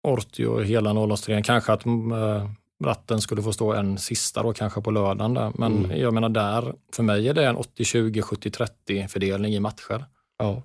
[0.08, 2.50] Ortio hela 0 Kanske att äh,
[2.84, 5.52] ratten skulle få stå en sista då kanske på lördagen där.
[5.54, 6.00] Men Mm.
[6.00, 10.04] jag menar där, för mig är det en 80-20, 70-30 fördelning i matcher.
[10.38, 10.62] Ja.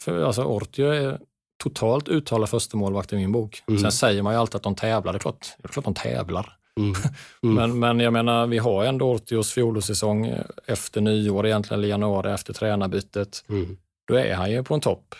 [0.00, 1.18] För alltså Ortio är
[1.62, 3.62] totalt uttalad första målvakt i min bok.
[3.68, 3.80] Mm.
[3.80, 5.94] Sen säger man ju alltid att de tävlar, det är klart, det är klart de
[5.94, 6.56] tävlar.
[6.80, 6.94] Mm.
[7.44, 7.54] Mm.
[7.54, 10.34] Men, men jag menar, vi har ändå Ortios fjolårssäsong
[10.66, 13.44] efter nyår, egentligen eller januari efter tränarbytet.
[13.48, 13.76] Mm.
[14.08, 15.14] Då är han ju på en topp.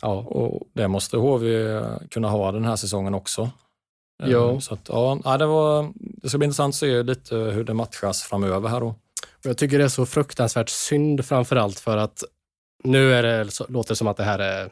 [0.00, 0.12] Ja.
[0.12, 1.80] Och det måste HV
[2.10, 3.50] kunna ha den här säsongen också.
[4.22, 4.60] Eh, Ja.
[4.60, 8.22] Så att, ja, det, var, det ska bli intressant att se lite hur det matchas
[8.22, 8.94] framöver här då.
[9.42, 12.24] Jag tycker det är så fruktansvärt synd framför allt för att
[12.84, 14.70] nu är det, låter det som att det här är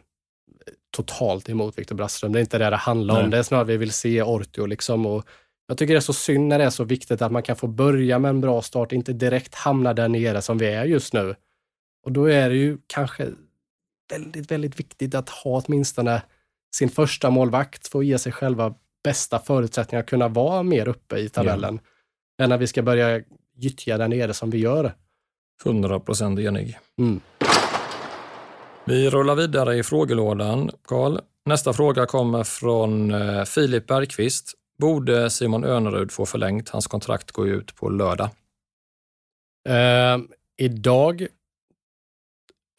[0.96, 2.32] totalt emot Viktor Brattström.
[2.32, 3.20] Det är inte det det handlar om.
[3.22, 3.30] Nej.
[3.30, 4.66] Det är snarare vi vill se Ortio.
[4.66, 5.06] Liksom.
[5.06, 5.24] Och
[5.70, 7.66] jag tycker det är så synd när det är så viktigt att man kan få
[7.66, 11.34] börja med en bra start, inte direkt hamna där nere som vi är just nu.
[12.04, 13.28] Och då är det ju kanske
[14.12, 16.22] väldigt, väldigt viktigt att ha åtminstone
[16.74, 21.18] sin första målvakt för att ge sig själva bästa förutsättningar att kunna vara mer uppe
[21.18, 21.80] i tabellen.
[22.42, 23.22] Än när vi ska börja
[23.56, 24.94] gyttja där nere som vi gör.
[25.64, 26.78] 100 procent enig.
[26.98, 27.20] Mm.
[28.84, 31.18] Vi rullar vidare i frågelådan, Karl.
[31.46, 34.56] Nästa fråga kommer från eh, Filip Bergqvist.
[34.80, 36.68] Borde Simon Önerud få förlängt?
[36.68, 38.30] Hans kontrakt går ju ut på lördag.
[39.68, 40.18] Eh,
[40.56, 41.22] idag,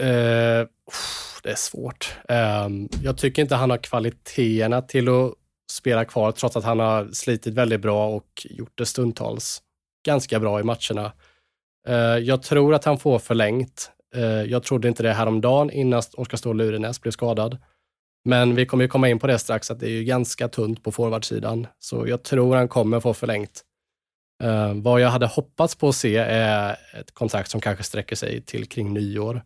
[0.01, 0.67] eh,
[1.43, 2.15] det är svårt.
[2.29, 2.67] Eh,
[3.03, 5.33] jag tycker inte han har kvaliteterna till att
[5.71, 9.61] spela kvar, trots att han har slitit väldigt bra och gjort det stundtals
[10.05, 11.13] ganska bra i matcherna.
[11.87, 13.91] Eh, jag tror att han får förlängt.
[14.15, 17.57] Eh, jag trodde inte det häromdagen innan Oskar Ståhl Lurenäs blev skadad.
[18.25, 20.83] Men vi kommer ju komma in på det strax, att det är ju ganska tunt
[20.83, 21.67] på forwardsidan.
[21.79, 23.61] Så jag tror han kommer få förlängt.
[24.43, 28.41] Eh, vad jag hade hoppats på att se är ett kontrakt som kanske sträcker sig
[28.41, 29.43] till kring nyår.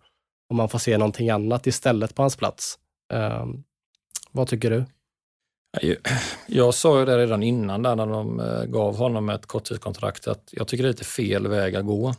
[0.50, 2.80] Om man får se någonting annat istället på hans plats.
[3.14, 3.46] Eh,
[4.32, 4.86] vad tycker du?
[6.48, 10.50] Jag sa ju det redan innan där när de eh, gav honom ett korttidskontrakt att
[10.52, 12.14] jag tycker det är lite fel väg att gå.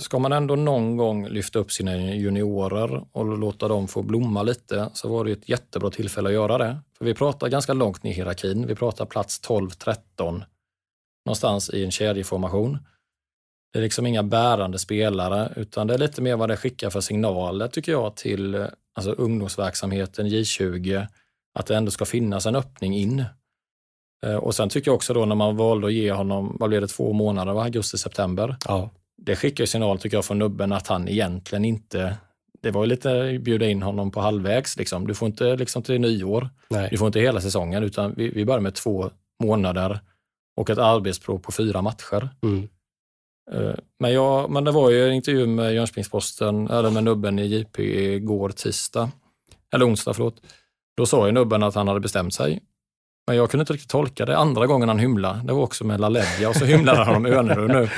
[0.00, 4.90] Ska man ändå någon gång lyfta upp sina juniorer och låta dem få blomma lite
[4.94, 6.78] så var det ett jättebra tillfälle att göra det.
[6.98, 8.66] För vi pratar ganska långt ner i hierarkin.
[8.66, 10.42] Vi pratar plats 12-13
[11.26, 12.78] någonstans i en kedjeformation.
[13.72, 17.00] Det är liksom inga bärande spelare utan det är lite mer vad det skickar för
[17.00, 21.06] signaler tycker jag till alltså ungdomsverksamheten J20
[21.54, 23.24] att det ändå ska finnas en öppning in.
[24.26, 26.80] Eh, och sen tycker jag också då när man valde att ge honom, vad blev
[26.80, 27.64] det, två månader, va?
[27.64, 28.56] augusti-september.
[28.68, 28.90] Ja.
[29.16, 32.16] Det skickar ju signal tycker jag från nubben att han egentligen inte,
[32.62, 34.76] det var ju lite bjuda in honom på halvvägs.
[34.76, 35.06] Liksom.
[35.06, 36.88] Du får inte liksom till nyår, Nej.
[36.90, 39.10] du får inte hela säsongen utan vi, vi börjar med två
[39.44, 40.00] månader
[40.56, 42.28] och ett arbetsprov på fyra matcher.
[42.42, 42.68] Mm.
[43.52, 47.46] Eh, Men, jag, men det var ju en intervju med Jönköpingsposten, eller med nubben i
[47.46, 47.82] JP
[48.14, 49.10] igår tisdag,
[49.74, 50.42] eller onsdag förlåt.
[50.96, 52.60] Då sa ju nubben att han hade bestämt sig.
[53.26, 54.36] Men jag kunde inte riktigt tolka det.
[54.38, 57.70] Andra gången han hymlade, det var också med LaLeggia och så hymlade han om Önerud
[57.70, 57.88] nu.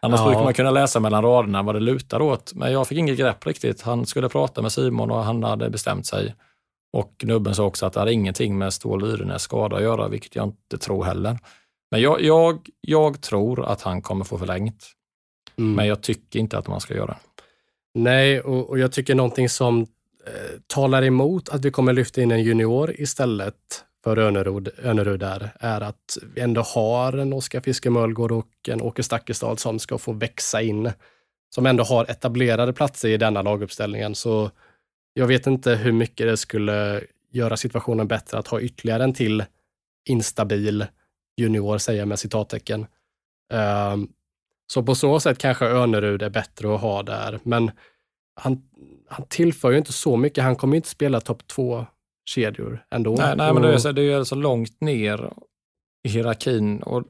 [0.00, 0.26] Annars Ja.
[0.26, 2.52] brukar man kunna läsa mellan raderna vad det lutar åt.
[2.54, 3.82] Men jag fick inget grepp riktigt.
[3.82, 6.34] Han skulle prata med Simon och han hade bestämt sig.
[6.92, 10.36] Och Nubben sa också att det hade ingenting med Stål Yrenäs skada att göra, vilket
[10.36, 11.38] jag inte tror heller.
[11.90, 14.86] Men jag, jag, jag tror att han kommer få förlängt.
[15.58, 15.72] Mm.
[15.74, 17.16] Men jag tycker inte att man ska göra det.
[17.94, 19.80] Nej, och, och jag tycker någonting som
[20.26, 23.54] eh, talar emot att vi kommer lyfta in en junior istället
[24.04, 29.02] för Önerud, Önerud där, är att vi ändå har en Oskar Fiskemölgård och en Åke
[29.02, 30.92] Stakkestad som ska få växa in,
[31.54, 34.14] som ändå har etablerade platser i denna laguppställningen.
[34.14, 34.50] Så
[35.14, 39.44] jag vet inte hur mycket det skulle göra situationen bättre att ha ytterligare en till
[40.08, 40.86] instabil
[41.36, 42.86] junior, säger jag med citattecken.
[43.52, 44.08] Ehm,
[44.66, 47.70] så på så sätt kanske Önerud är bättre att ha där, men
[48.34, 48.62] han,
[49.08, 50.44] han tillför ju inte så mycket.
[50.44, 51.86] Han kommer inte spela topp två
[52.24, 53.14] kedjor ändå.
[53.18, 55.30] Nej, nej men det är, så, det är så långt ner
[56.04, 56.82] i hierarkin.
[56.82, 57.02] Och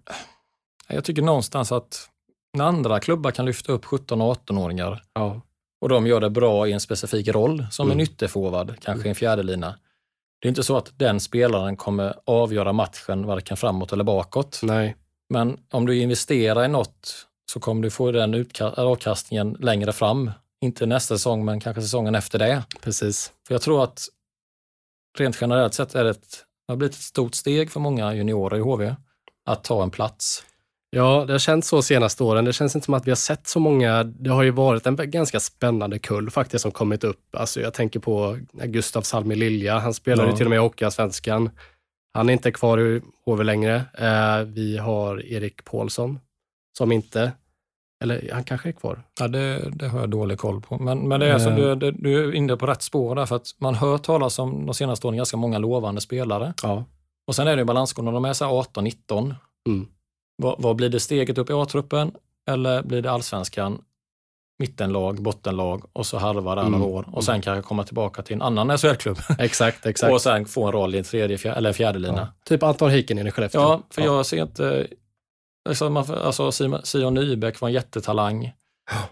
[0.89, 2.09] jag tycker någonstans att
[2.57, 5.41] när andra klubbar kan lyfta upp 17 och 18-åringar ja,
[5.81, 8.03] och de gör det bra i en specifik roll, som en Mm.
[8.05, 9.75] ytterforward, kanske i en fjärdelina.
[10.41, 14.61] Det är inte så att den spelaren kommer avgöra matchen varken framåt eller bakåt.
[14.63, 14.97] nej,
[15.29, 20.31] Men om du investerar i något så kommer du få den utka- avkastningen längre fram.
[20.61, 22.63] Inte nästa säsong, men kanske säsongen efter det.
[22.81, 23.33] precis.
[23.47, 24.03] För jag tror att
[25.19, 28.57] rent generellt sett är det, ett, det har blivit ett stort steg för många juniorer
[28.57, 28.95] i HV
[29.47, 30.45] att ta en plats.
[30.91, 32.45] Ja, det har känts så senaste åren.
[32.45, 34.05] Det känns inte som att vi har sett så många.
[34.05, 37.37] Det har ju varit en ganska spännande kull faktiskt som kommit upp.
[37.37, 39.79] Alltså jag tänker på Gustav Salmi Lilja.
[39.79, 40.37] Han spelar ju Ja.
[40.37, 41.51] till och med i Hockeyallsvenskan.
[42.15, 43.75] Han är inte kvar i HV längre.
[43.99, 46.21] Eh, vi har Erik Paulsson
[46.79, 47.33] som inte,
[48.05, 49.03] eller han kanske är kvar.
[49.21, 50.79] Ja, det, det har jag dålig koll på.
[50.79, 51.57] Men, men det är så, Eh.
[51.57, 54.67] du, du, du är inne på rätt spår där, för att man hör talas om
[54.67, 56.55] de senaste åren ganska många lovande spelare.
[56.63, 56.85] Ja.
[57.27, 59.35] Och sen är det ju balansgång, när de är så här 18-19.
[59.69, 59.87] Mm.
[60.43, 62.13] Vad, vad blir det steget upp i A-truppen?
[62.51, 63.79] Eller blir det allsvenskan,
[64.59, 66.73] mittenlag, bottenlag och så halva där Mm.
[66.81, 70.13] några år och sen kanske komma tillbaka till en annan SHL-klubb Exakt, exakt.
[70.13, 72.19] och sen få en roll i en tredje fjär, eller fjärde lina.
[72.19, 72.27] ja.
[72.45, 73.61] Typ Anton Heikkinen i Skellefteå.
[73.61, 74.87] Ja, för jag ser inte...
[75.91, 76.51] Man, alltså
[76.85, 78.53] Sion Nybeck var en jättetalang.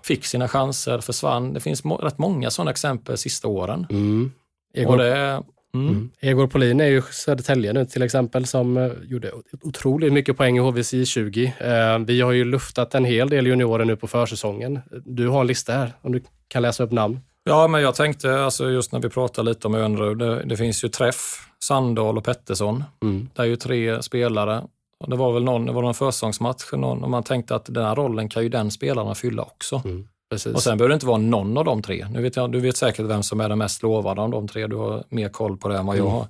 [0.02, 1.52] Fick sina chanser, försvann.
[1.52, 3.86] Det finns må, rätt många sådana exempel sista åren.
[3.90, 4.32] Mm.
[4.74, 5.42] Egor, det,
[5.74, 6.10] mm, mm.
[6.20, 9.32] Egor Polin är ju Södertälje nu till exempel som eh, gjorde
[9.62, 11.54] otroligt mycket poäng i HVC 20.
[11.58, 14.80] Eh, vi har ju luftat en hel del juniorer nu på försäsongen.
[15.04, 17.20] Du har en lista här om du kan läsa upp namn.
[17.44, 20.84] Ja, men jag tänkte alltså just när vi pratar lite om Önrud, det, det finns
[20.84, 22.84] ju Träff, Sandahl och Pettersson.
[23.02, 23.28] Mm.
[23.34, 24.62] Det är ju tre spelare.
[25.02, 27.84] Och det var väl någon, det var någon försäsongsmatch någon, och man tänkte att den
[27.84, 29.82] här rollen kan ju den spelaren fylla också.
[29.84, 30.08] Mm.
[30.54, 32.06] Och sen behöver det inte vara någon av de tre.
[32.10, 34.66] Nu vet jag, du vet säkert vem som är den mest lovade av de tre.
[34.66, 36.26] Du har mer koll på det än vad jag har.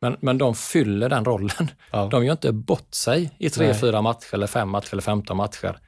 [0.00, 1.50] Men, men de fyller den rollen.
[1.58, 1.72] Mm.
[1.90, 2.08] Ja.
[2.10, 3.74] De gör inte bort sig i tre, Nej.
[3.74, 5.78] fyra matcher eller fem matcher eller femton matcher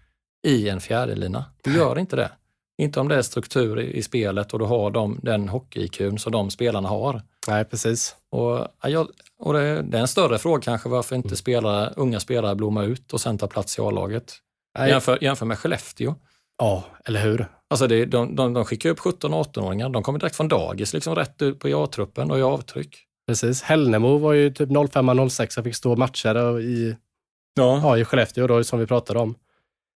[0.46, 1.44] i en fjärdelina.
[1.62, 2.30] Du gör inte det.
[2.82, 6.32] Inte om det är struktur i, i spelet och du har de, den hockey-IQn som
[6.32, 7.22] de spelarna har.
[7.48, 8.16] Nej, precis.
[8.30, 9.06] Och, ja,
[9.38, 13.12] och det, det är en större fråga kanske varför inte spelare, unga spelare blommar ut
[13.12, 14.32] och sen tar plats i A-laget.
[14.78, 16.14] Jämför, jämför med Skellefteå.
[16.58, 17.46] Ja, eller hur?
[17.70, 19.88] Alltså det, de, de, de skickar upp 17 och 18-åringar.
[19.88, 22.98] De kommer direkt från dagis, liksom rätt ut på A-truppen och i avtryck.
[23.26, 23.62] Precis.
[23.62, 26.96] Hällnemo var ju typ 05-06 och fick stå matcher i,
[27.54, 27.80] Ja.
[27.82, 29.34] ja, i Skellefteå då, som vi pratade om.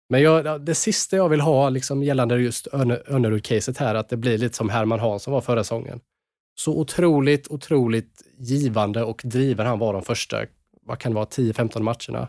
[0.09, 2.67] Men jag, det sista jag vill ha liksom, gällande just
[3.07, 5.99] Önnerud-caset här, att det blir lite som Herman Hansson var förra säsongen.
[6.55, 10.41] Så otroligt, otroligt givande och driven han var de första,
[10.81, 12.27] vad kan det vara, 10-15 matcherna.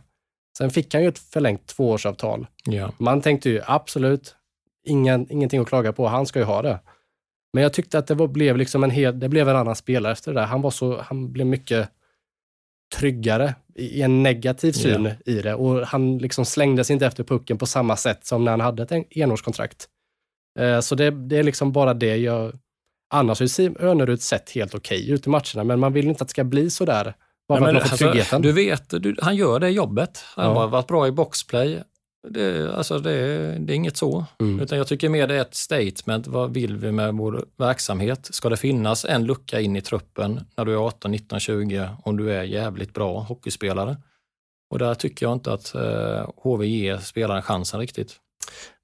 [0.59, 2.47] Sen fick han ju ett förlängt tvåårsavtal.
[2.65, 2.93] Ja.
[2.99, 4.37] Man tänkte ju absolut,
[4.85, 6.81] ingen, ingenting att klaga på, han ska ju ha det.
[7.53, 10.13] Men jag tyckte att det var, blev liksom en hel, det blev en annan spelare
[10.13, 10.47] efter det där.
[10.47, 11.91] Han var så, han blev mycket
[12.97, 17.67] tryggare i en negativ syn i det och han liksom slängdes inte efter pucken på
[17.67, 19.89] samma sätt som när han hade ett en- enårskontrakt.
[20.59, 22.53] Eh, Så det, det är liksom bara det jag...
[23.15, 26.23] Annars har ju Sim Önerud sett helt okej ut i matcherna, men man vill inte
[26.23, 27.15] att det ska bli så där.
[27.49, 30.25] Bara att men alltså, du vet, du, han gör det jobbet.
[30.37, 30.53] Han Ja.
[30.55, 31.83] har varit bra i boxplay.
[32.29, 33.13] Det, alltså det,
[33.59, 34.25] det är inget så.
[34.41, 34.61] Mm.
[34.61, 36.27] Utan jag tycker mer det är ett statement.
[36.27, 38.29] Vad vill vi med vår verksamhet?
[38.31, 42.17] Ska det finnas en lucka in i truppen när du är 18, 19, 20 om
[42.17, 43.97] du är jävligt bra hockeyspelare?
[44.71, 48.17] Och där tycker jag inte att eh, HV ger spelaren chansen riktigt.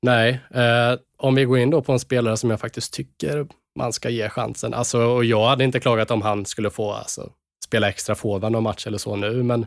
[0.02, 3.46] Nej, eh, om vi går in då på en spelare som jag faktiskt tycker
[3.78, 4.74] man ska ge chansen.
[4.74, 7.32] Alltså, och jag hade inte klagat om han skulle få alltså,
[7.64, 9.66] spela extra forward någon match eller så nu, men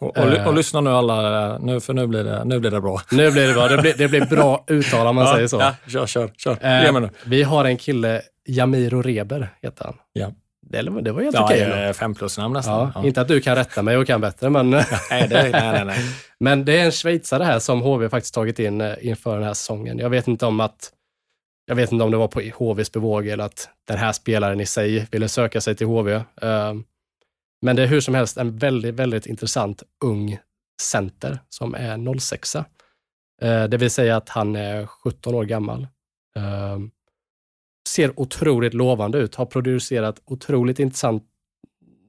[0.00, 0.48] Och, och, Eh.
[0.48, 3.00] och lyssna nu alla, nu, för nu blir det, nu blir det bra.
[3.10, 3.68] nu blir det bra.
[3.68, 5.56] Det blir, det blir bra uttal om man säger så.
[5.60, 6.52] Ja, kör, kör, kör.
[6.60, 7.10] Eh, nu.
[7.24, 9.94] vi har en kille, Jamiro Reber heter han.
[10.12, 10.32] Ja.
[10.66, 11.66] Det, det var helt Ja, okej.
[11.68, 12.92] okay, fem plus namn nästan.
[12.94, 14.70] Ja, Inte att du kan rätta mig och kan bättre, men,
[15.10, 15.98] nej, det, nej, nej, nej.
[16.40, 19.54] men det är en schweizare här som HV faktiskt tagit in eh, inför den här
[19.54, 19.98] säsongen.
[19.98, 20.90] Jag vet inte om att
[21.66, 24.66] jag vet inte om det var på HVs bevåg eller att den här spelaren i
[24.66, 26.20] sig ville söka sig till HV.
[27.62, 30.38] Men det är hur som helst en väldigt, väldigt intressant ung
[30.82, 32.54] center som är 06.
[32.54, 35.86] Eh, det vill säga att han är 17 år gammal.
[36.36, 36.90] Ehm,
[37.88, 41.24] ser otroligt lovande ut, har producerat otroligt intressant,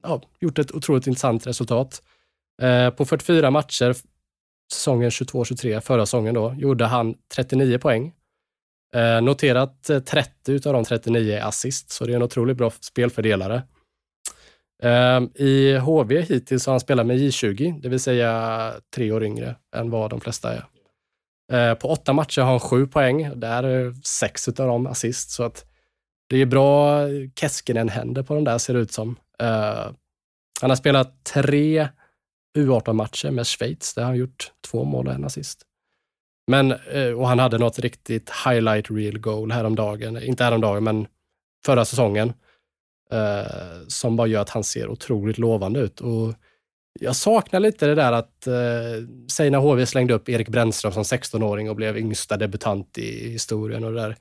[0.02, 2.02] ja, gjort ett otroligt intressant resultat.
[2.62, 3.96] Eh, på 44 matcher,
[4.72, 8.12] säsongen 22-23, förra säsongen då, gjorde han 39 poäng.
[8.94, 13.62] Eh, noterat 30 utav de 39 är assist, så det är en otroligt bra spelfördelare.
[14.82, 19.56] Ehm, I HV hittills har han spelat med J20, det vill säga tre år yngre
[19.76, 20.64] än vad de flesta är.
[21.52, 25.42] Ehm, på åtta matcher har han sju poäng, där är sex utav dem assist, så
[25.42, 25.64] att
[26.28, 26.98] det är bra
[27.40, 29.16] Keskinen-händer på de där ser det ut som.
[29.38, 29.94] Ehm,
[30.60, 31.88] han har spelat tre
[32.58, 35.62] U18-matcher med Schweiz, där har han gjort två mål och en assist.
[36.46, 41.06] Men, eh, och han hade något riktigt highlight real goal häromdagen, inte häromdagen, men
[41.66, 42.32] förra säsongen,
[43.12, 46.00] eh, som bara gör att han ser otroligt lovande ut.
[46.00, 46.34] Och
[47.00, 51.04] jag saknar lite det där att, eh, säg när HV slängde upp Erik Brännström som
[51.04, 54.16] 16-åring och blev yngsta debutant i historien och det där.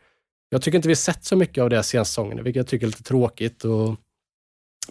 [0.49, 2.87] Jag tycker inte vi sett så mycket av det senaste säsongen, vilket jag tycker är
[2.87, 3.65] lite tråkigt.
[3.65, 3.95] Och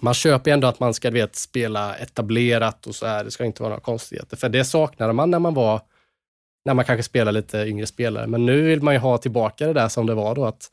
[0.00, 3.24] man köper ändå att man ska vet, spela etablerat och så här.
[3.24, 4.36] Det ska inte vara några konstigheter.
[4.36, 5.80] För det saknade man när man var
[6.64, 8.26] när man kanske spelar lite yngre spelare.
[8.26, 10.70] Men nu vill man ju ha tillbaka det där som det var då, att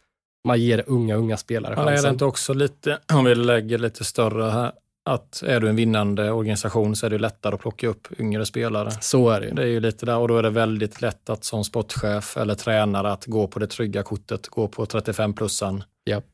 [0.48, 2.14] man ger unga, unga spelare Men är det chansen.
[2.14, 4.72] inte också lite, om vi lägger lite större här,
[5.06, 8.92] att är du en vinnande organisation så är det lättare att plocka upp yngre spelare.
[9.02, 9.52] Så är det.
[9.52, 12.56] Det är ju lite där och då är det väldigt lätt att som sportchef eller
[12.56, 15.84] tränare att gå på det trygga kortet, gå på 35-plussan.
[16.06, 16.26] Japp.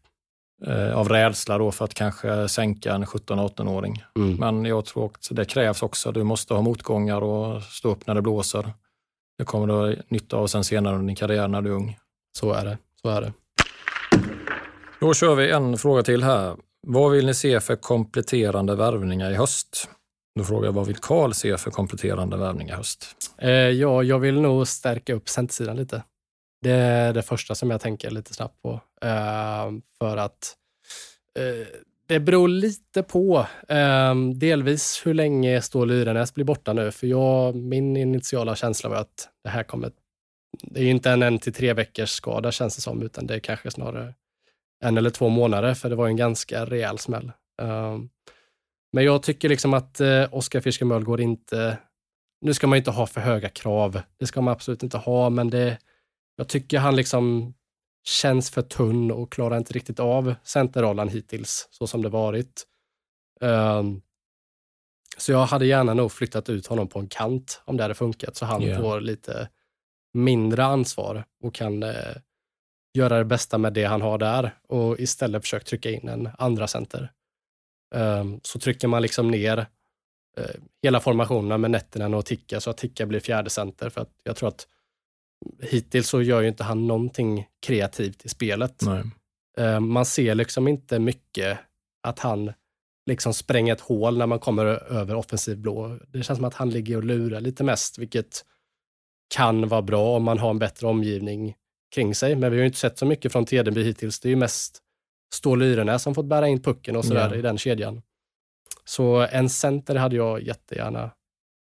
[0.65, 4.03] Eh, av rädsla då för att kanske sänka en 17-18-åring.
[4.15, 4.35] Mm.
[4.35, 6.11] Men jag tror att det krävs också.
[6.11, 8.73] Du måste ha motgångar och stå upp när det blåser.
[9.37, 11.97] Det kommer du ha nytta av sen senare under din karriär när du är ung.
[12.37, 12.77] Så är det.
[13.01, 13.33] Så är det.
[15.03, 16.57] Då kör vi en fråga till här.
[16.87, 19.89] Vad vill ni se för kompletterande värvningar i höst?
[20.35, 23.05] Då frågar jag vad vill Karl se för kompletterande värvningar i höst?
[23.37, 26.03] Eh, ja, jag vill nog stärka upp centersidan lite.
[26.61, 28.81] Det är det första som jag tänker lite snabbt på.
[29.01, 30.55] Eh, för att
[31.39, 31.67] eh,
[32.07, 36.91] det beror lite på eh, delvis hur länge Stål Yrenäs blir borta nu.
[36.91, 39.91] För jag, min initiala känsla var att det här kommer...
[40.61, 43.35] Det är ju inte en en till tre veckors skada känns det som, utan det
[43.35, 44.13] är kanske snarare
[44.83, 47.31] en eller två månader, för det var en ganska rejäl smäll.
[47.61, 47.97] Eh,
[48.93, 51.77] men jag tycker liksom att eh, Oskar Fischermöll går inte
[52.41, 54.01] nu ska man inte ha för höga krav.
[54.17, 55.77] Det ska man absolut inte ha, men det,
[56.35, 57.53] jag tycker han liksom
[58.03, 62.63] känns för tunn och klarar inte riktigt av centerrollen hittills, så som det varit.
[63.41, 64.01] Um,
[65.17, 68.35] så jag hade gärna nog flyttat ut honom på en kant om det hade funkat,
[68.35, 68.77] så han Ja.
[68.81, 69.49] får lite
[70.13, 72.15] mindre ansvar och kan eh,
[72.93, 76.67] göra det bästa med det han har där och istället försökt trycka in en andra
[76.67, 77.11] center.
[77.95, 79.57] Um, så trycker man liksom ner
[80.37, 83.89] eh, hela formationen med Nettinen och Ticka så att Ticka blir fjärde center.
[83.89, 84.67] För att jag tror att
[85.61, 88.81] hittills så gör ju inte han någonting kreativt i spelet.
[88.81, 89.03] Nej.
[89.57, 91.59] Eh, man ser liksom inte mycket
[92.03, 92.53] att han
[93.05, 95.99] liksom spränger ett hål när man kommer över offensiv blå.
[96.07, 98.45] Det känns som att han ligger och lurar lite mest, vilket
[99.35, 101.55] kan vara bra om man har en bättre omgivning
[101.93, 102.35] kring sig.
[102.35, 104.19] Men vi har ju inte sett så mycket från Tedenby hittills.
[104.19, 104.79] Det är ju mest
[105.33, 107.35] Stål Yrenäs som fått bära in pucken och sådär Ja.
[107.35, 108.01] i den kedjan.
[108.85, 111.11] Så en center hade jag jättegärna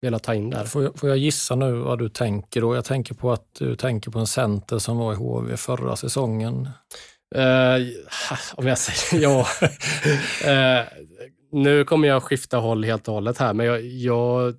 [0.02, 0.64] velat ta in där.
[0.64, 2.74] Får jag, får jag gissa nu vad du tänker då?
[2.74, 6.68] Jag tänker på att du tänker på en center som var i HV förra säsongen.
[7.34, 7.76] Eh,
[8.54, 9.46] om jag säger ja.
[10.50, 10.84] Eh,
[11.52, 14.54] nu kommer jag skifta håll helt och hållet här, men jag, jag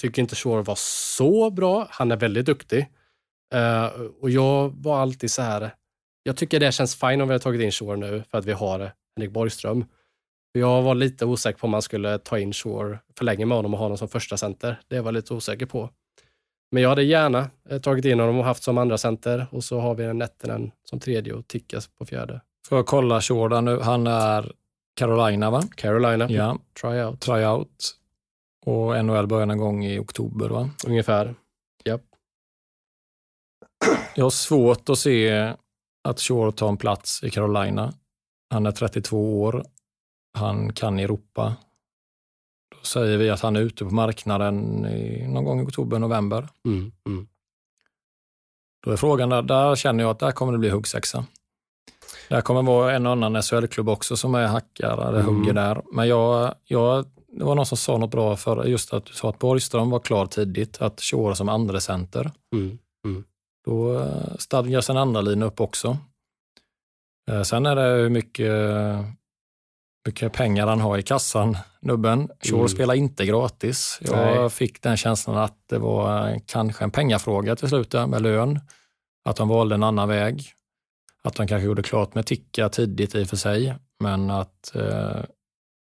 [0.00, 1.86] tycker inte Shore var så bra.
[1.90, 2.86] Han är väldigt duktig.
[3.54, 3.86] Eh,
[4.20, 5.70] och jag var alltid så här,
[6.22, 8.52] jag tycker det känns fine om vi har tagit in Shore nu för att vi
[8.52, 9.84] har Henrik Borgström.
[10.52, 13.74] Jag var lite osäker på om man skulle ta in Shore för länge med honom
[13.74, 14.80] och ha honom som första center.
[14.88, 15.90] Det var jag lite osäker på.
[16.72, 19.80] Men jag hade gärna eh, tagit in honom och haft som andra center och så
[19.80, 22.40] har vi en Nettinen som tredje och Tickas på fjärde.
[22.68, 23.80] Får jag kolla Jordan nu?
[23.80, 24.52] Han är
[24.96, 25.62] Carolina va?
[25.76, 27.94] Carolina, Ja, tryout, tryout.
[28.66, 30.70] Och NHL börjar någon gång i oktober va?
[30.86, 31.34] ungefär.
[34.14, 35.52] Jag har svårt att se
[36.08, 37.92] att Shore tar en plats i Carolina.
[38.50, 39.64] Han är 32 år.
[40.38, 41.56] Han kan Europa.
[42.76, 46.48] Då säger vi att han är ute på marknaden i, någon gång i oktober, november.
[46.64, 47.28] Mm, mm.
[48.84, 51.24] Då är frågan, där, där känner jag att där kommer det bli huggsexa.
[52.28, 55.36] Det kommer vara en och annan SHL-klubb också som är hackar eller Mm.
[55.36, 55.82] hugger där.
[55.92, 59.28] Men jag, jag, det var någon som sa något bra för just att du sa
[59.28, 62.30] att Borgström var klar tidigt, att köra som andra center.
[62.54, 62.78] Mm.
[63.66, 65.98] Då eh, stadgas en andra lina upp också.
[67.30, 68.52] Eh, Sen är det hur mycket,
[70.06, 72.28] mycket pengar han har i kassan, nubben.
[72.40, 72.68] Shore Mm.
[72.68, 73.98] spelar inte gratis.
[74.02, 74.50] Jag Nej.
[74.50, 78.60] fick den känslan att det var eh, kanske en pengafråga till slut med lön.
[79.28, 80.52] Att de valde en annan väg.
[81.24, 85.22] Att de kanske gjorde klart med Ticka tidigt i och för sig, men att eh,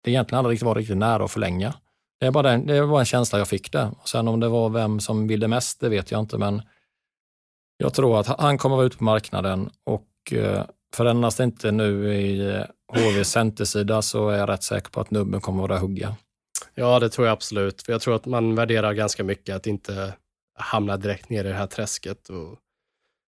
[0.04, 1.74] det egentligen aldrig riktigt var riktigt nära att förlänga.
[2.20, 3.92] Det, är bara den, det var en känsla jag fick där.
[4.02, 6.62] Och sen om det var vem som ville mest, det vet jag inte, men
[7.78, 10.64] jag tror att han kommer vara ute på marknaden och eh,
[10.96, 12.64] förändras det inte nu i eh,
[12.94, 16.16] HVs centersida så är jag rätt säker på att nubben kommer vara där och hugga.
[16.76, 17.82] Ja, det tror jag absolut.
[17.82, 20.14] För jag tror att man värderar ganska mycket att inte
[20.58, 22.30] hamna direkt ner i det här träsket.
[22.30, 22.60] Och,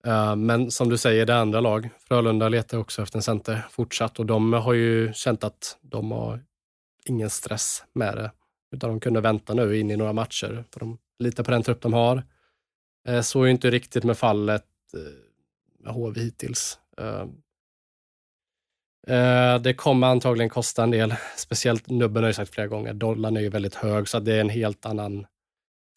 [0.08, 1.90] uh, men som du säger, det är andra lag.
[2.08, 6.44] Frölunda letar också efter en center fortsatt och de har ju känt att de har
[7.06, 8.32] ingen stress med det.
[8.76, 10.64] Utan de kunde vänta nu in i några matcher.
[10.74, 12.24] För de litar på den trupp de har.
[13.08, 15.00] Eh, så är ju inte riktigt med fallet eh,
[15.84, 16.80] med HV hittills.
[17.02, 17.26] Eh,
[19.62, 21.14] Det kommer antagligen kosta en del.
[21.38, 24.34] Speciellt nubben har ju sagt flera gånger, dollarn är ju väldigt hög så att det
[24.36, 25.26] är en helt annan...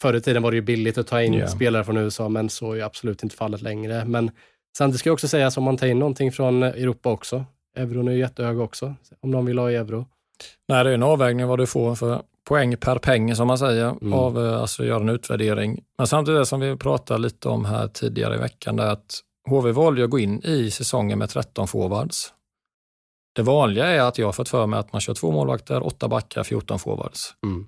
[0.03, 1.49] Förr i tiden var det ju billigt att ta in Ja.
[1.49, 4.05] spelare från USA, men så är ju absolut inte fallet längre.
[4.05, 4.31] Men
[4.77, 7.45] samtidigt ska jag också säga, om man tar in någonting från Europa också.
[7.77, 10.07] Euron är ju jättehög också, om någon vill ha i euro.
[10.69, 13.89] Nej, det är en avvägning vad du får för poäng per peng som man säger,
[13.91, 14.13] Mm.
[14.13, 15.81] av eh, alltså göra en utvärdering.
[15.99, 19.21] Men samtidigt som vi pratade lite om här tidigare i veckan, det är att
[19.51, 22.33] HV valde att gå in i säsongen med 13 forwards.
[23.35, 26.09] Det vanliga är att jag har fått för mig att man kör två målvakter, åtta
[26.09, 27.35] backar, 14 forwards.
[27.47, 27.67] Mm.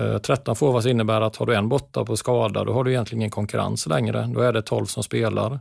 [0.00, 3.20] Eh, 13 forwards innebär att har du en borta på skada, då har du egentligen
[3.22, 4.30] ingen konkurrens längre.
[4.34, 5.60] Då är det 12 som spelar.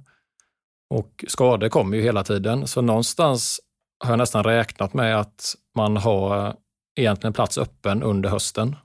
[0.93, 3.59] Och skador kommer ju hela tiden, så någonstans
[4.03, 6.53] har jag nästan räknat med att man har eh,
[7.01, 8.75] egentligen plats öppen under hösten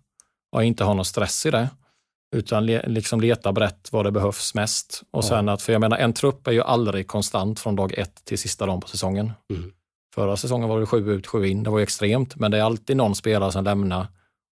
[0.53, 1.69] och inte har någon stress i det.
[2.37, 5.03] Utan le, liksom leta brett vad det behövs mest.
[5.11, 5.29] Och Ja.
[5.29, 8.39] sen att, för jag menar en trupp är ju aldrig konstant från dag ett till
[8.39, 9.33] sista dagen på säsongen.
[9.51, 9.73] Mm.
[10.15, 11.63] Förra säsongen var det sju ut, sju in.
[11.63, 14.07] Det var ju extremt, men det är alltid någon spelare som lämnar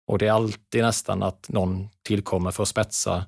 [0.07, 3.25] och det är alltid nästan att någon tillkommer för att spetsa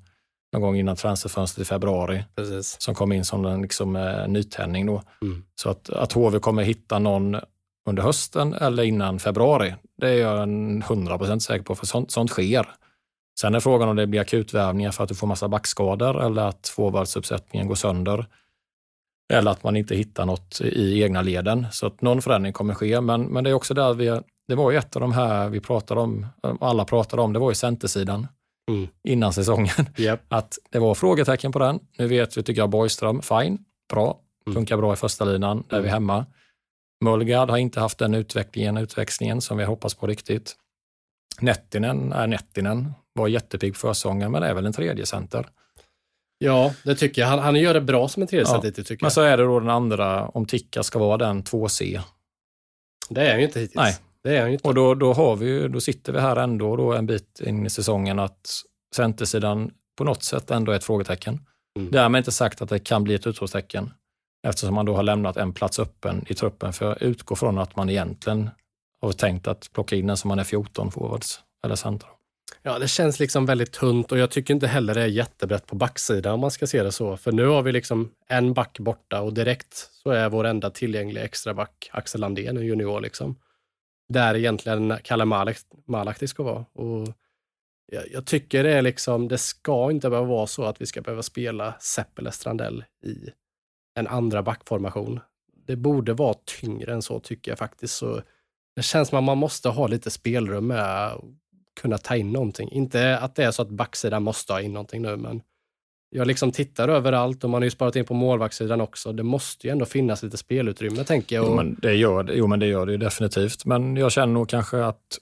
[0.53, 2.75] någon gång innan transferfönstret i februari Precis.
[2.81, 4.85] som kom in som en liksom, eh, nytändning.
[4.85, 5.03] Då.
[5.21, 5.43] Mm.
[5.55, 7.35] Så att, att HV kommer hitta någon
[7.89, 12.29] under hösten eller innan februari, det är jag en 100% säker på, för sånt, sånt
[12.31, 12.67] sker.
[13.39, 16.67] Sen är frågan om det blir akutvärvningar för att du får massa backskador eller att
[16.67, 18.25] forwardsuppsättningen går sönder.
[19.33, 21.67] Eller att man inte hittar något i egna leden.
[21.71, 23.01] Så att någon förändring kommer ske.
[23.01, 25.59] Men, men det är också där vi, det var ju ett av de här vi
[25.59, 26.27] pratade om,
[26.61, 28.27] alla pratade om, det var ju centersidan
[28.71, 28.87] Mm.
[29.03, 29.85] innan säsongen.
[29.97, 30.21] Japp.
[30.27, 31.79] Att det var frågetecken på den.
[31.97, 33.57] Nu vet vi, tycker jag, Borgström, fine,
[33.93, 34.55] bra, Mm.
[34.55, 36.25] funkar bra i första linan, där är vi hemma.
[37.05, 40.55] Mullgard har inte haft den utvecklingen, utväxlingen som vi hoppas på riktigt.
[41.41, 45.47] Nettinen är Nettinen, var jättepigg för säsongen, men är väl en tredje center.
[46.37, 47.29] Ja, det tycker jag.
[47.29, 48.61] Han, han gör det bra som en tredje Ja.
[48.61, 49.11] center, tycker Men jag.
[49.11, 52.01] så är det då den andra, om Ticka ska vara den 2C.
[53.09, 53.75] Det är han ju inte hittills.
[53.75, 53.97] Nej.
[54.23, 54.67] Det är han ju inte.
[54.67, 57.65] Och då, då, har vi, ju- då sitter vi här ändå då en bit in
[57.65, 58.49] i säsongen att
[58.95, 61.39] centersidan på något sätt ändå är ett frågetecken.
[61.79, 61.91] Mm.
[61.91, 63.91] Därmed inte sagt att det kan bli ett utropstecken
[64.45, 66.73] eftersom man då har lämnat en plats öppen i truppen.
[66.73, 68.49] För jag utgår från att man egentligen
[69.01, 72.09] har tänkt att plocka in en som man är 14 forwards eller center.
[72.61, 75.75] Ja, det känns liksom väldigt tunt och jag tycker inte heller det är jättebrett på
[75.75, 77.17] backsidan om man ska se det så.
[77.17, 81.23] För nu har vi liksom en back borta och direkt så är vår enda tillgängliga
[81.23, 83.35] extra back Axel Landén, en junior liksom.
[84.13, 86.65] Där egentligen Kalle Malak, Malakti ska vara.
[86.73, 87.07] Och
[87.91, 91.01] jag, jag tycker det är liksom, det ska inte behöva vara så att vi ska
[91.01, 93.29] behöva spela Sepp eller Strandell i
[93.95, 95.19] en andra backformation.
[95.67, 97.95] Det borde vara tyngre än så tycker jag faktiskt.
[97.95, 98.21] Så
[98.75, 101.21] det känns som att man måste ha lite spelrum med att
[101.81, 102.71] kunna ta in någonting.
[102.71, 105.41] Inte att det är så att backsidan måste ha in någonting nu, men
[106.09, 109.13] jag liksom tittar överallt och man har ju sparat in på målvaktssidan också.
[109.13, 111.45] Det måste ju ändå finnas lite spelutrymme, tänker jag.
[111.45, 113.65] Jo men, det gör, det- jo, men det gör det ju definitivt.
[113.65, 115.19] Men jag känner nog kanske att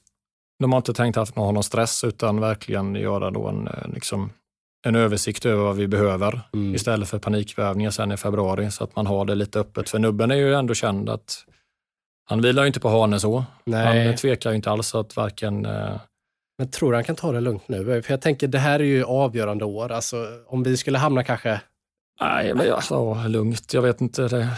[0.60, 4.30] de har inte tänkt att ha någon stress utan verkligen göra då en, eh, liksom,
[4.86, 6.76] en översikt över vad vi behöver Mm.
[6.76, 9.90] istället för panikvärvningar sen i februari så att man har det lite öppet.
[9.90, 11.46] För nubben är ju ändå känd att
[12.30, 13.46] han vilar ju inte på hanen så.
[13.66, 15.96] nej, Han tvekar ju inte alls att varken eh,
[16.58, 18.02] men tror du han kan ta det lugnt nu?
[18.02, 19.92] För jag tänker, det här är ju avgörande år.
[19.92, 21.62] Alltså, om vi skulle hamna kanske...
[22.22, 23.74] Nej, men ja, lugnt.
[23.74, 24.28] Jag vet inte.
[24.28, 24.50] Det.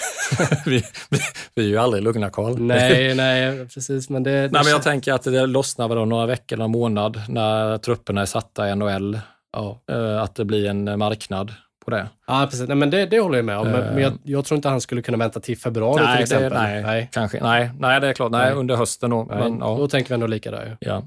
[0.66, 1.18] vi, vi,
[1.54, 2.58] vi är ju aldrig lugna, Karl.
[2.58, 4.10] Nej, nej, precis.
[4.10, 4.30] Men det...
[4.30, 7.78] det Nej, men jag tänker att det lossnar väl om några veckor en månad när
[7.78, 9.18] trupperna är satta i NHL.
[9.52, 9.80] Ja.
[9.90, 12.08] eh, Att det blir en marknad på det.
[12.26, 12.68] Ja, precis.
[12.68, 13.70] Nej, men det, det håller jag med om.
[13.70, 16.50] Men, men jag, jag, tror inte han skulle kunna vänta till februari nej, till exempel.
[16.50, 17.42] Det, nej, nej, kanske.
[17.42, 18.32] Nej, nej, det är klart.
[18.32, 18.54] Nej, nej.
[18.54, 19.24] under hösten då.
[19.24, 19.76] Men, ja.
[19.78, 20.76] Då tänker vi ändå lika där.
[20.80, 21.02] Ja.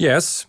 [0.00, 0.46] Yes.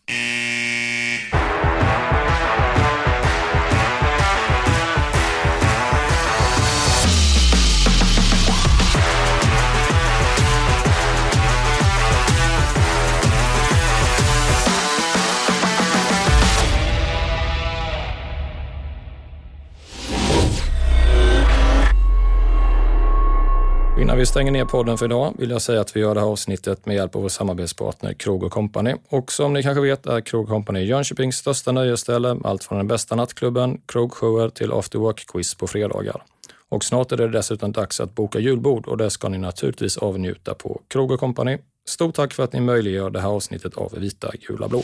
[24.08, 26.28] Innan vi stänger ner podden för idag vill jag säga att vi gör det här
[26.28, 28.94] avsnittet med hjälp av vår samarbetspartner Krog Company.
[29.10, 32.34] Och som ni kanske vet är Krog Company Jönköpings största nöjesställe.
[32.34, 36.24] med Allt från den bästa nattklubben, krogshower till after work-quiz på fredagar.
[36.70, 40.54] Och snart är det dessutom dags att boka julbord och det ska ni naturligtvis avnjuta
[40.54, 41.58] på Krog Company.
[41.88, 44.84] Stort tack för att ni möjliggör det här avsnittet av Vita, gula, blå.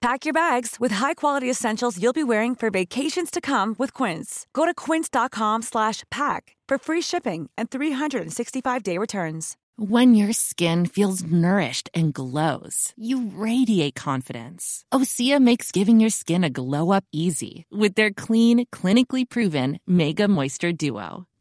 [0.00, 4.46] Pack your bags with high-quality essentials you'll be wearing for vacations to come with Quince.
[4.52, 9.56] Go to quince.com/pack for free shipping and 365-day returns.
[9.78, 14.84] When your skin feels nourished and glows, you radiate confidence.
[14.90, 20.28] Osea makes giving your skin a glow up easy with their clean, clinically proven Mega
[20.28, 21.26] Moisture Duo.